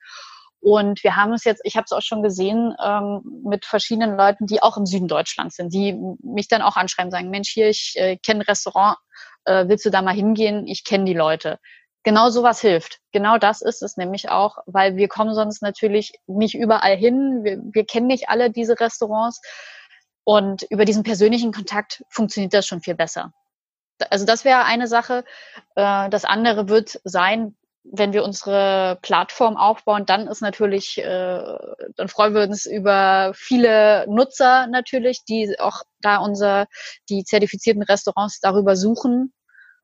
Und 0.60 1.04
wir 1.04 1.16
haben 1.16 1.32
es 1.32 1.44
jetzt, 1.44 1.60
ich 1.64 1.76
habe 1.76 1.84
es 1.84 1.92
auch 1.92 2.02
schon 2.02 2.22
gesehen, 2.22 2.74
ähm, 2.84 3.22
mit 3.44 3.64
verschiedenen 3.64 4.16
Leuten, 4.16 4.46
die 4.46 4.62
auch 4.62 4.76
im 4.76 4.86
Süden 4.86 5.08
Deutschlands 5.08 5.56
sind, 5.56 5.72
die 5.72 5.96
mich 6.22 6.48
dann 6.48 6.62
auch 6.62 6.76
anschreiben, 6.76 7.10
sagen, 7.10 7.30
Mensch, 7.30 7.50
hier, 7.50 7.68
ich 7.68 7.94
äh, 7.96 8.16
kenne 8.16 8.40
ein 8.40 8.46
Restaurant, 8.46 8.96
äh, 9.44 9.68
willst 9.68 9.84
du 9.84 9.90
da 9.90 10.02
mal 10.02 10.14
hingehen? 10.14 10.66
Ich 10.66 10.84
kenne 10.84 11.04
die 11.04 11.14
Leute. 11.14 11.58
Genau 12.02 12.30
sowas 12.30 12.60
hilft. 12.60 12.98
Genau 13.12 13.38
das 13.38 13.60
ist 13.60 13.82
es 13.82 13.96
nämlich 13.96 14.30
auch, 14.30 14.58
weil 14.66 14.96
wir 14.96 15.08
kommen 15.08 15.34
sonst 15.34 15.62
natürlich 15.62 16.12
nicht 16.26 16.54
überall 16.54 16.96
hin. 16.96 17.44
Wir, 17.44 17.58
wir 17.62 17.84
kennen 17.84 18.06
nicht 18.06 18.28
alle 18.28 18.50
diese 18.50 18.78
Restaurants. 18.80 19.40
Und 20.24 20.62
über 20.70 20.84
diesen 20.84 21.02
persönlichen 21.02 21.52
Kontakt 21.52 22.04
funktioniert 22.10 22.54
das 22.54 22.66
schon 22.66 22.82
viel 22.82 22.94
besser. 22.94 23.32
Also 24.10 24.24
das 24.24 24.44
wäre 24.44 24.64
eine 24.64 24.86
Sache. 24.86 25.24
Äh, 25.74 26.08
das 26.10 26.24
andere 26.24 26.68
wird 26.68 27.00
sein, 27.04 27.56
wenn 27.84 28.12
wir 28.12 28.24
unsere 28.24 28.98
Plattform 29.02 29.56
aufbauen, 29.56 30.06
dann 30.06 30.26
ist 30.26 30.42
natürlich, 30.42 30.98
äh, 30.98 31.56
dann 31.96 32.08
freuen 32.08 32.34
wir 32.34 32.42
uns 32.42 32.66
über 32.66 33.32
viele 33.34 34.06
Nutzer 34.08 34.66
natürlich, 34.66 35.24
die 35.24 35.56
auch 35.58 35.82
da 36.00 36.18
unser, 36.18 36.66
die 37.08 37.24
zertifizierten 37.24 37.82
Restaurants 37.82 38.40
darüber 38.40 38.76
suchen. 38.76 39.32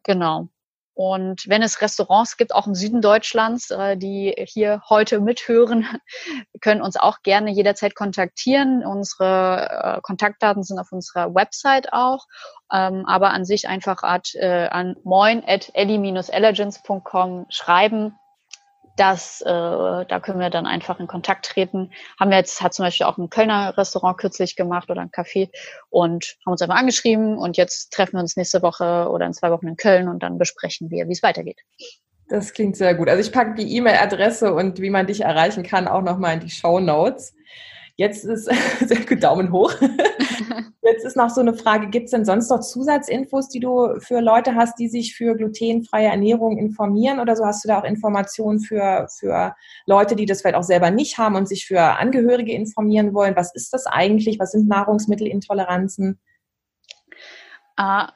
Genau. 0.05 0.49
Und 0.95 1.49
wenn 1.49 1.63
es 1.63 1.81
Restaurants 1.81 2.37
gibt, 2.37 2.55
auch 2.55 2.69
im 2.69 2.75
Süden 2.75 3.01
Deutschlands, 3.01 3.71
äh, 3.71 3.97
die 3.97 4.35
hier 4.47 4.83
heute 4.89 5.21
mithören, 5.21 5.87
können 6.61 6.83
uns 6.83 6.97
auch 6.97 7.23
gerne 7.23 7.51
jederzeit 7.51 7.97
kontaktieren. 7.97 8.87
Unsere 8.87 9.97
äh, 9.97 10.01
Kontaktdaten 10.03 10.63
sind 10.63 10.79
auf 10.79 10.93
unserer 10.93 11.35
Website 11.35 11.93
auch, 11.93 12.27
ähm, 12.73 13.05
aber 13.07 13.31
an 13.31 13.45
sich 13.45 13.69
einfach 13.69 14.03
äh, 14.35 14.69
an 14.69 14.97
moin 15.03 15.43
at 15.45 15.71
elegenscom 15.75 17.47
schreiben 17.49 18.17
das, 18.97 19.41
äh, 19.41 19.51
da 19.51 20.21
können 20.21 20.41
wir 20.41 20.51
dann 20.51 20.67
einfach 20.67 21.01
in 21.01 21.07
Kontakt 21.07 21.47
treten. 21.47 21.91
Haben 22.19 22.31
wir 22.31 22.39
jetzt, 22.39 22.63
hat 22.63 22.75
zum 22.75 22.85
Beispiel 22.85 23.07
auch 23.07 23.19
ein 23.19 23.31
Kölner 23.31 23.77
Restaurant 23.77 24.19
kürzlich 24.19 24.57
gemacht 24.57 24.91
oder 24.91 25.01
ein 25.01 25.11
Café 25.11 25.51
und 25.91 26.37
haben 26.45 26.53
uns 26.53 26.63
einfach 26.63 26.77
angeschrieben 26.77 27.37
und 27.39 27.57
jetzt 27.57 27.93
treffen 27.93 28.15
wir 28.15 28.21
uns 28.21 28.37
nächste 28.37 28.63
Woche 28.63 29.09
oder 29.11 29.27
in 29.27 29.33
zwei 29.33 29.51
Wochen 29.51 29.69
in 29.69 29.77
Köln 29.77 30.09
und 30.09 30.23
dann 30.23 30.39
besprechen 30.39 30.91
wir, 30.91 31.09
wie 31.09 31.13
es 31.13 31.23
weitergeht. 31.23 31.61
Das 32.29 32.53
klingt 32.53 32.77
sehr 32.77 32.95
gut. 32.95 33.09
Also 33.09 33.21
ich 33.21 33.33
packe 33.33 33.55
die 33.55 33.77
E-Mail-Adresse 33.77 34.55
und 34.55 34.81
wie 34.81 34.91
man 34.91 35.07
dich 35.07 35.23
erreichen 35.23 35.63
kann 35.63 35.89
auch 35.89 36.03
nochmal 36.03 36.35
in 36.35 36.41
die 36.41 36.51
Show 36.51 36.81
Notes. 36.81 37.35
Jetzt 37.97 38.25
ist, 38.25 38.51
sehr 38.81 39.05
gut, 39.05 39.23
Daumen 39.23 39.53
hoch. 39.53 39.73
Jetzt 40.83 41.05
ist 41.05 41.17
noch 41.17 41.31
so 41.31 41.41
eine 41.41 41.55
Frage, 41.55 41.89
gibt 41.89 42.07
es 42.07 42.11
denn 42.11 42.25
sonst 42.25 42.51
noch 42.51 42.61
Zusatzinfos, 42.61 43.49
die 43.49 43.61
du 43.61 44.01
für 44.01 44.21
Leute 44.21 44.55
hast, 44.55 44.79
die 44.79 44.89
sich 44.89 45.15
für 45.15 45.35
glutenfreie 45.35 46.09
Ernährung 46.09 46.59
informieren 46.59 47.21
oder 47.21 47.37
so? 47.37 47.45
Hast 47.45 47.65
du 47.65 47.69
da 47.69 47.81
auch 47.81 47.85
Informationen 47.85 48.61
für, 48.61 49.07
für 49.19 49.55
Leute, 49.87 50.17
die 50.17 50.27
das 50.27 50.41
vielleicht 50.41 50.57
auch 50.57 50.63
selber 50.63 50.91
nicht 50.91 51.19
haben 51.19 51.37
und 51.37 51.49
sich 51.49 51.67
für 51.67 51.81
Angehörige 51.81 52.53
informieren 52.53 53.15
wollen? 53.15 53.37
Was 53.37 53.55
ist 53.55 53.73
das 53.73 53.87
eigentlich? 53.87 54.39
Was 54.39 54.53
sind 54.53 54.69
Nahrungsmittelintoleranzen? 54.69 56.21
Uh, 57.81 58.07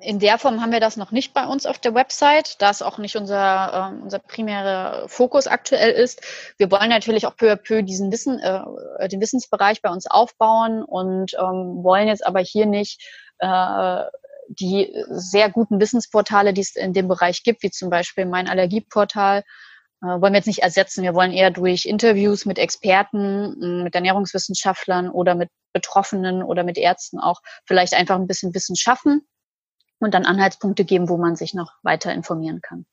in 0.00 0.18
der 0.18 0.38
Form 0.38 0.60
haben 0.60 0.72
wir 0.72 0.80
das 0.80 0.96
noch 0.96 1.10
nicht 1.10 1.34
bei 1.34 1.46
uns 1.46 1.66
auf 1.66 1.78
der 1.78 1.94
Website, 1.94 2.60
da 2.60 2.70
es 2.70 2.82
auch 2.82 2.98
nicht 2.98 3.16
unser, 3.16 3.92
äh, 3.92 4.02
unser 4.02 4.18
primärer 4.18 5.08
Fokus 5.08 5.46
aktuell 5.46 5.92
ist. 5.92 6.22
Wir 6.56 6.70
wollen 6.70 6.88
natürlich 6.88 7.26
auch 7.26 7.36
peu 7.36 7.52
à 7.52 7.56
peu 7.56 7.82
diesen 7.82 8.10
Wissen, 8.10 8.38
äh, 8.38 9.08
den 9.08 9.20
Wissensbereich 9.20 9.82
bei 9.82 9.90
uns 9.90 10.06
aufbauen 10.06 10.82
und 10.82 11.34
ähm, 11.34 11.82
wollen 11.82 12.08
jetzt 12.08 12.26
aber 12.26 12.40
hier 12.40 12.66
nicht 12.66 13.02
äh, 13.38 14.02
die 14.48 14.92
sehr 15.10 15.50
guten 15.50 15.80
Wissensportale, 15.80 16.52
die 16.52 16.62
es 16.62 16.74
in 16.74 16.92
dem 16.92 17.06
Bereich 17.06 17.44
gibt, 17.44 17.62
wie 17.62 17.70
zum 17.70 17.88
Beispiel 17.90 18.26
mein 18.26 18.48
Allergieportal, 18.48 19.44
äh, 20.02 20.06
wollen 20.06 20.32
wir 20.32 20.38
jetzt 20.38 20.46
nicht 20.46 20.62
ersetzen. 20.62 21.04
Wir 21.04 21.14
wollen 21.14 21.32
eher 21.32 21.50
durch 21.50 21.84
Interviews 21.84 22.46
mit 22.46 22.58
Experten, 22.58 23.82
mit 23.84 23.94
Ernährungswissenschaftlern 23.94 25.10
oder 25.10 25.34
mit 25.34 25.50
Betroffenen 25.72 26.42
oder 26.42 26.64
mit 26.64 26.78
Ärzten 26.78 27.20
auch 27.20 27.40
vielleicht 27.64 27.94
einfach 27.94 28.16
ein 28.16 28.26
bisschen 28.26 28.54
Wissen 28.54 28.76
schaffen 28.76 29.26
und 30.00 30.14
dann 30.14 30.24
Anhaltspunkte 30.24 30.84
geben, 30.84 31.08
wo 31.08 31.16
man 31.16 31.36
sich 31.36 31.54
noch 31.54 31.74
weiter 31.82 32.12
informieren 32.12 32.60
kann. 32.60 32.86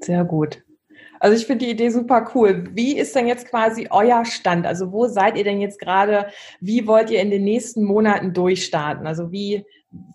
Sehr 0.00 0.24
gut. 0.24 0.62
Also 1.18 1.36
ich 1.36 1.46
finde 1.46 1.64
die 1.64 1.70
Idee 1.70 1.88
super 1.88 2.30
cool. 2.34 2.68
Wie 2.72 2.96
ist 2.96 3.14
denn 3.14 3.26
jetzt 3.26 3.48
quasi 3.48 3.88
euer 3.90 4.24
Stand? 4.24 4.66
Also 4.66 4.92
wo 4.92 5.06
seid 5.06 5.36
ihr 5.36 5.44
denn 5.44 5.60
jetzt 5.60 5.78
gerade? 5.78 6.28
Wie 6.60 6.86
wollt 6.86 7.10
ihr 7.10 7.20
in 7.20 7.30
den 7.30 7.44
nächsten 7.44 7.84
Monaten 7.84 8.32
durchstarten? 8.32 9.06
Also 9.06 9.32
wie, 9.32 9.64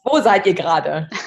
wo 0.04 0.20
seid 0.22 0.46
ihr 0.46 0.54
gerade? 0.54 1.10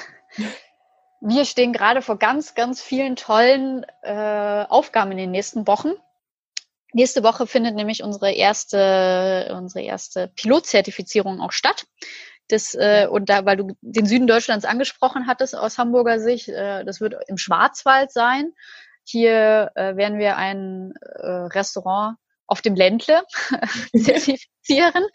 Wir 1.21 1.45
stehen 1.45 1.73
gerade 1.73 2.03
vor 2.03 2.19
ganz, 2.19 2.53
ganz 2.53 2.83
vielen 2.83 3.15
tollen 3.15 3.83
äh, 4.03 4.65
Aufgaben 4.69 5.11
in 5.11 5.17
den 5.17 5.31
nächsten 5.31 5.65
Wochen. 5.65 5.93
Nächste 6.93 7.23
Woche 7.23 7.47
findet 7.47 7.73
nämlich 7.73 8.03
unsere 8.03 8.31
erste, 8.31 9.51
unsere 9.57 9.83
erste 9.83 10.27
Pilotzertifizierung 10.35 11.41
auch 11.41 11.51
statt. 11.51 11.87
Das, 12.47 12.75
äh, 12.75 13.07
und 13.09 13.29
da, 13.29 13.45
weil 13.45 13.57
du 13.57 13.75
den 13.81 14.05
Süden 14.05 14.27
Deutschlands 14.27 14.65
angesprochen 14.65 15.27
hattest 15.27 15.55
aus 15.55 15.77
Hamburger 15.77 16.19
Sicht, 16.19 16.49
äh, 16.49 16.85
das 16.85 17.01
wird 17.01 17.15
im 17.27 17.37
Schwarzwald 17.37 18.11
sein. 18.11 18.51
Hier 19.03 19.71
äh, 19.75 19.95
werden 19.97 20.17
wir 20.19 20.37
ein 20.37 20.93
äh, 21.01 21.27
Restaurant 21.27 22.17
auf 22.47 22.61
dem 22.61 22.75
Ländle 22.75 23.23
zertifizieren. 23.95 25.05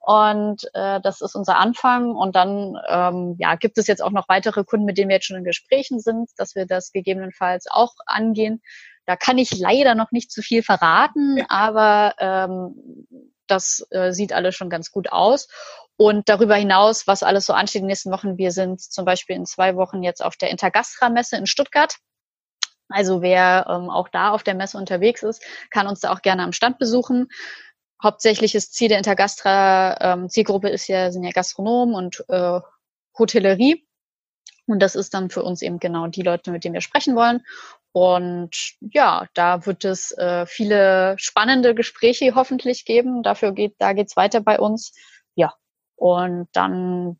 Und 0.00 0.62
äh, 0.74 1.00
das 1.00 1.20
ist 1.20 1.34
unser 1.34 1.56
Anfang. 1.56 2.14
Und 2.14 2.36
dann 2.36 2.76
ähm, 2.88 3.36
ja, 3.38 3.56
gibt 3.56 3.78
es 3.78 3.86
jetzt 3.86 4.02
auch 4.02 4.10
noch 4.10 4.28
weitere 4.28 4.64
Kunden, 4.64 4.86
mit 4.86 4.98
denen 4.98 5.08
wir 5.08 5.16
jetzt 5.16 5.26
schon 5.26 5.36
in 5.36 5.44
Gesprächen 5.44 6.00
sind, 6.00 6.30
dass 6.36 6.54
wir 6.54 6.66
das 6.66 6.92
gegebenenfalls 6.92 7.66
auch 7.68 7.94
angehen. 8.06 8.62
Da 9.06 9.16
kann 9.16 9.38
ich 9.38 9.56
leider 9.58 9.94
noch 9.94 10.12
nicht 10.12 10.30
zu 10.30 10.42
viel 10.42 10.62
verraten, 10.62 11.44
aber 11.48 12.14
ähm, 12.18 13.06
das 13.50 13.86
äh, 13.90 14.12
sieht 14.12 14.32
alles 14.32 14.54
schon 14.54 14.70
ganz 14.70 14.90
gut 14.90 15.12
aus. 15.12 15.48
Und 15.96 16.28
darüber 16.28 16.54
hinaus, 16.54 17.06
was 17.06 17.22
alles 17.22 17.46
so 17.46 17.52
ansteht 17.52 17.80
in 17.80 17.84
den 17.84 17.88
nächsten 17.88 18.12
Wochen, 18.12 18.38
wir 18.38 18.52
sind 18.52 18.80
zum 18.80 19.04
Beispiel 19.04 19.34
in 19.34 19.46
zwei 19.46 19.74
Wochen 19.76 20.02
jetzt 20.02 20.24
auf 20.24 20.36
der 20.36 20.50
Intergastra-Messe 20.50 21.36
in 21.36 21.46
Stuttgart. 21.46 21.96
Also 22.88 23.20
wer 23.20 23.66
ähm, 23.68 23.90
auch 23.90 24.08
da 24.08 24.30
auf 24.30 24.42
der 24.42 24.54
Messe 24.54 24.78
unterwegs 24.78 25.22
ist, 25.22 25.42
kann 25.70 25.86
uns 25.86 26.00
da 26.00 26.12
auch 26.12 26.22
gerne 26.22 26.44
am 26.44 26.52
Stand 26.52 26.78
besuchen. 26.78 27.28
Hauptsächliches 28.02 28.70
Ziel 28.70 28.88
der 28.88 28.98
Intergastra-Zielgruppe 28.98 30.68
ähm, 30.68 30.74
ist 30.74 30.86
ja, 30.86 31.10
sind 31.10 31.24
ja 31.24 31.32
Gastronomen 31.32 31.94
und 31.94 32.24
äh, 32.28 32.60
Hotellerie. 33.18 33.84
Und 34.66 34.80
das 34.80 34.94
ist 34.94 35.14
dann 35.14 35.30
für 35.30 35.42
uns 35.42 35.62
eben 35.62 35.80
genau 35.80 36.06
die 36.06 36.22
Leute, 36.22 36.50
mit 36.50 36.62
denen 36.62 36.74
wir 36.74 36.80
sprechen 36.80 37.16
wollen. 37.16 37.44
Und 37.92 38.74
ja, 38.80 39.26
da 39.34 39.66
wird 39.66 39.84
es 39.84 40.12
äh, 40.12 40.46
viele 40.46 41.16
spannende 41.18 41.74
Gespräche 41.74 42.34
hoffentlich 42.34 42.84
geben. 42.84 43.22
Dafür 43.22 43.52
geht, 43.52 43.74
da 43.78 43.92
geht's 43.92 44.16
weiter 44.16 44.40
bei 44.40 44.58
uns. 44.58 44.92
Ja, 45.34 45.54
und 45.96 46.48
dann 46.52 47.18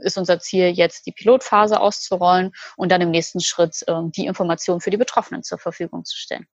ist 0.00 0.18
unser 0.18 0.40
Ziel, 0.40 0.68
jetzt 0.68 1.06
die 1.06 1.12
Pilotphase 1.12 1.80
auszurollen 1.80 2.52
und 2.76 2.90
dann 2.90 3.00
im 3.00 3.10
nächsten 3.10 3.40
Schritt 3.40 3.82
äh, 3.86 4.00
die 4.06 4.26
Informationen 4.26 4.80
für 4.80 4.90
die 4.90 4.96
Betroffenen 4.96 5.42
zur 5.42 5.58
Verfügung 5.58 6.04
zu 6.04 6.16
stellen. 6.16 6.46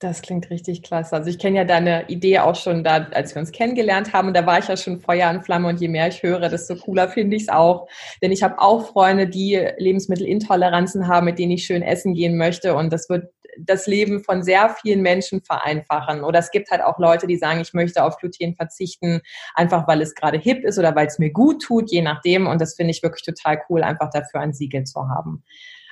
Das 0.00 0.22
klingt 0.22 0.48
richtig 0.48 0.82
klasse. 0.82 1.14
Also 1.14 1.28
ich 1.28 1.38
kenne 1.38 1.58
ja 1.58 1.64
deine 1.64 2.08
Idee 2.08 2.38
auch 2.38 2.54
schon 2.54 2.82
da, 2.82 3.08
als 3.12 3.34
wir 3.34 3.40
uns 3.40 3.52
kennengelernt 3.52 4.14
haben. 4.14 4.28
Und 4.28 4.34
da 4.36 4.46
war 4.46 4.58
ich 4.58 4.66
ja 4.66 4.78
schon 4.78 4.98
Feuer 4.98 5.28
und 5.28 5.44
Flamme. 5.44 5.68
Und 5.68 5.78
je 5.78 5.88
mehr 5.88 6.08
ich 6.08 6.22
höre, 6.22 6.48
desto 6.48 6.74
cooler 6.76 7.10
finde 7.10 7.36
ich 7.36 7.42
es 7.42 7.48
auch. 7.50 7.86
Denn 8.22 8.32
ich 8.32 8.42
habe 8.42 8.58
auch 8.58 8.92
Freunde, 8.92 9.28
die 9.28 9.56
Lebensmittelintoleranzen 9.76 11.06
haben, 11.06 11.26
mit 11.26 11.38
denen 11.38 11.52
ich 11.52 11.66
schön 11.66 11.82
essen 11.82 12.14
gehen 12.14 12.38
möchte. 12.38 12.74
Und 12.74 12.94
das 12.94 13.10
wird 13.10 13.30
das 13.58 13.86
Leben 13.86 14.24
von 14.24 14.42
sehr 14.42 14.70
vielen 14.70 15.02
Menschen 15.02 15.42
vereinfachen. 15.42 16.24
Oder 16.24 16.38
es 16.38 16.50
gibt 16.50 16.70
halt 16.70 16.80
auch 16.80 16.98
Leute, 16.98 17.26
die 17.26 17.36
sagen, 17.36 17.60
ich 17.60 17.74
möchte 17.74 18.02
auf 18.02 18.16
Gluten 18.16 18.54
verzichten, 18.54 19.20
einfach 19.54 19.86
weil 19.86 20.00
es 20.00 20.14
gerade 20.14 20.38
hip 20.38 20.64
ist 20.64 20.78
oder 20.78 20.96
weil 20.96 21.08
es 21.08 21.18
mir 21.18 21.30
gut 21.30 21.60
tut, 21.60 21.90
je 21.90 22.00
nachdem. 22.00 22.46
Und 22.46 22.62
das 22.62 22.74
finde 22.74 22.92
ich 22.92 23.02
wirklich 23.02 23.24
total 23.24 23.60
cool, 23.68 23.82
einfach 23.82 24.08
dafür 24.08 24.40
ein 24.40 24.54
Siegel 24.54 24.84
zu 24.84 25.10
haben. 25.10 25.44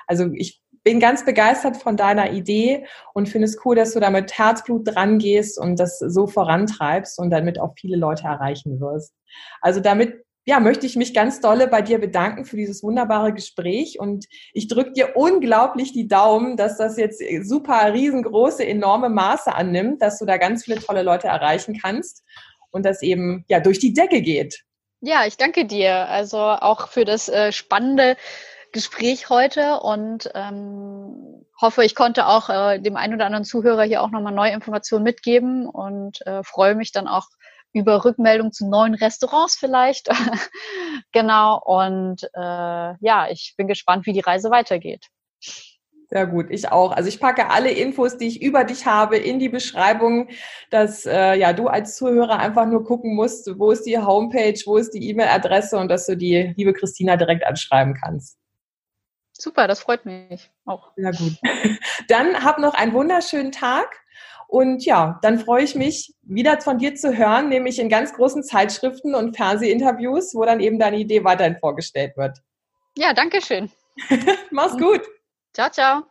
Also 0.07 0.31
ich 0.33 0.62
bin 0.88 1.01
ganz 1.01 1.22
begeistert 1.22 1.77
von 1.77 1.98
deiner 1.98 2.33
Idee 2.33 2.87
und 3.12 3.29
finde 3.29 3.44
es 3.44 3.59
cool, 3.62 3.77
dass 3.77 3.92
du 3.92 4.01
da 4.01 4.09
mit 4.09 4.38
Herzblut 4.38 4.88
dran 4.88 5.18
gehst 5.18 5.61
und 5.61 5.79
das 5.79 5.98
so 5.98 6.27
vorantreibst 6.27 7.18
und 7.18 7.29
damit 7.29 7.61
auch 7.61 7.74
viele 7.79 7.98
Leute 7.98 8.24
erreichen 8.24 8.81
wirst. 8.81 9.12
Also 9.61 9.81
damit 9.81 10.24
ja, 10.46 10.61
möchte 10.61 10.87
ich 10.87 10.96
mich 10.96 11.12
ganz 11.12 11.42
dolle 11.42 11.68
bei 11.68 11.83
dir 11.83 11.98
bedanken 11.98 12.46
für 12.46 12.57
dieses 12.57 12.83
wunderbare 12.83 13.35
Gespräch 13.35 14.01
und 14.01 14.24
ich 14.55 14.66
drücke 14.66 14.92
dir 14.92 15.14
unglaublich 15.14 15.92
die 15.92 16.09
Daumen, 16.09 16.57
dass 16.57 16.79
das 16.79 16.96
jetzt 16.96 17.22
super 17.42 17.92
riesengroße, 17.92 18.66
enorme 18.66 19.11
Maße 19.11 19.55
annimmt, 19.55 20.01
dass 20.01 20.18
du 20.18 20.24
da 20.24 20.38
ganz 20.38 20.64
viele 20.64 20.81
tolle 20.81 21.03
Leute 21.03 21.27
erreichen 21.27 21.79
kannst 21.79 22.24
und 22.70 22.87
das 22.87 23.03
eben 23.03 23.44
ja 23.48 23.61
durch 23.61 23.79
die 23.79 23.92
Decke 23.92 24.22
geht. 24.22 24.64
Ja, 25.03 25.27
ich 25.27 25.37
danke 25.37 25.66
dir. 25.66 26.09
Also 26.09 26.38
auch 26.38 26.88
für 26.88 27.05
das 27.05 27.29
äh, 27.29 27.53
spannende 27.53 28.16
Gespräch 28.72 29.31
heute 29.31 29.81
und 29.81 30.31
ähm, 30.35 31.46
hoffe, 31.61 31.85
ich 31.85 31.94
konnte 31.94 32.26
auch 32.26 32.48
äh, 32.48 32.78
dem 32.78 32.96
einen 32.96 33.14
oder 33.14 33.26
anderen 33.26 33.44
Zuhörer 33.44 33.85
hier 33.85 34.02
auch 34.02 34.11
nochmal 34.11 34.35
neue 34.35 34.52
Informationen 34.52 35.04
mitgeben 35.04 35.66
und 35.66 36.24
äh, 36.26 36.42
freue 36.44 36.74
mich 36.74 36.92
dann 36.92 37.09
auch 37.09 37.26
über 37.72 38.04
Rückmeldung 38.04 38.52
zu 38.52 38.68
neuen 38.68 38.94
Restaurants 38.94 39.57
vielleicht. 39.57 40.09
genau. 41.12 41.61
Und 41.64 42.24
äh, 42.35 42.94
ja, 43.00 43.28
ich 43.31 43.54
bin 43.57 43.68
gespannt, 43.68 44.07
wie 44.07 44.12
die 44.12 44.20
Reise 44.20 44.50
weitergeht. 44.50 45.07
Sehr 46.11 46.26
gut, 46.26 46.46
ich 46.48 46.72
auch. 46.72 46.92
Also 46.92 47.11
ich 47.11 47.20
packe 47.20 47.50
alle 47.50 47.70
Infos, 47.70 48.16
die 48.16 48.28
ich 48.28 48.40
über 48.40 48.64
dich 48.64 48.87
habe, 48.87 49.18
in 49.18 49.38
die 49.38 49.50
Beschreibung, 49.50 50.28
dass 50.70 51.04
äh, 51.04 51.35
ja 51.35 51.52
du 51.52 51.68
als 51.68 51.96
Zuhörer 51.96 52.38
einfach 52.38 52.64
nur 52.64 52.85
gucken 52.85 53.14
musst, 53.14 53.59
wo 53.59 53.70
ist 53.70 53.83
die 53.83 53.98
Homepage, 53.98 54.59
wo 54.64 54.78
ist 54.78 54.92
die 54.94 55.07
E-Mail-Adresse 55.11 55.76
und 55.76 55.88
dass 55.88 56.07
du 56.07 56.16
die 56.16 56.54
liebe 56.57 56.72
Christina 56.72 57.16
direkt 57.18 57.46
anschreiben 57.46 57.92
kannst. 57.92 58.38
Super, 59.38 59.68
das 59.68 59.81
freut 59.81 60.05
mich 60.05 60.51
auch. 60.64 60.92
Ja 60.96 61.12
gut. 61.12 61.35
Dann 62.09 62.44
hab 62.44 62.59
noch 62.59 62.74
einen 62.74 62.92
wunderschönen 62.92 63.53
Tag 63.53 64.05
und 64.48 64.85
ja, 64.87 65.18
dann 65.20 65.38
freue 65.38 65.62
ich 65.62 65.74
mich, 65.74 66.14
wieder 66.22 66.59
von 66.62 66.79
dir 66.79 66.94
zu 66.94 67.14
hören, 67.14 67.51
nämlich 67.51 67.79
in 67.79 67.90
ganz 67.90 68.14
großen 68.14 68.42
Zeitschriften 68.42 69.14
und 69.14 69.37
Fernsehinterviews, 69.37 70.35
wo 70.35 70.42
dann 70.46 70.61
eben 70.61 70.79
deine 70.79 70.96
Idee 70.96 71.22
weiterhin 71.22 71.59
vorgestellt 71.59 72.16
wird. 72.16 72.38
Ja, 72.96 73.12
danke 73.12 73.42
schön. 73.42 73.70
Mach's 74.51 74.79
gut. 74.79 75.03
Ciao, 75.53 75.68
ciao. 75.70 76.03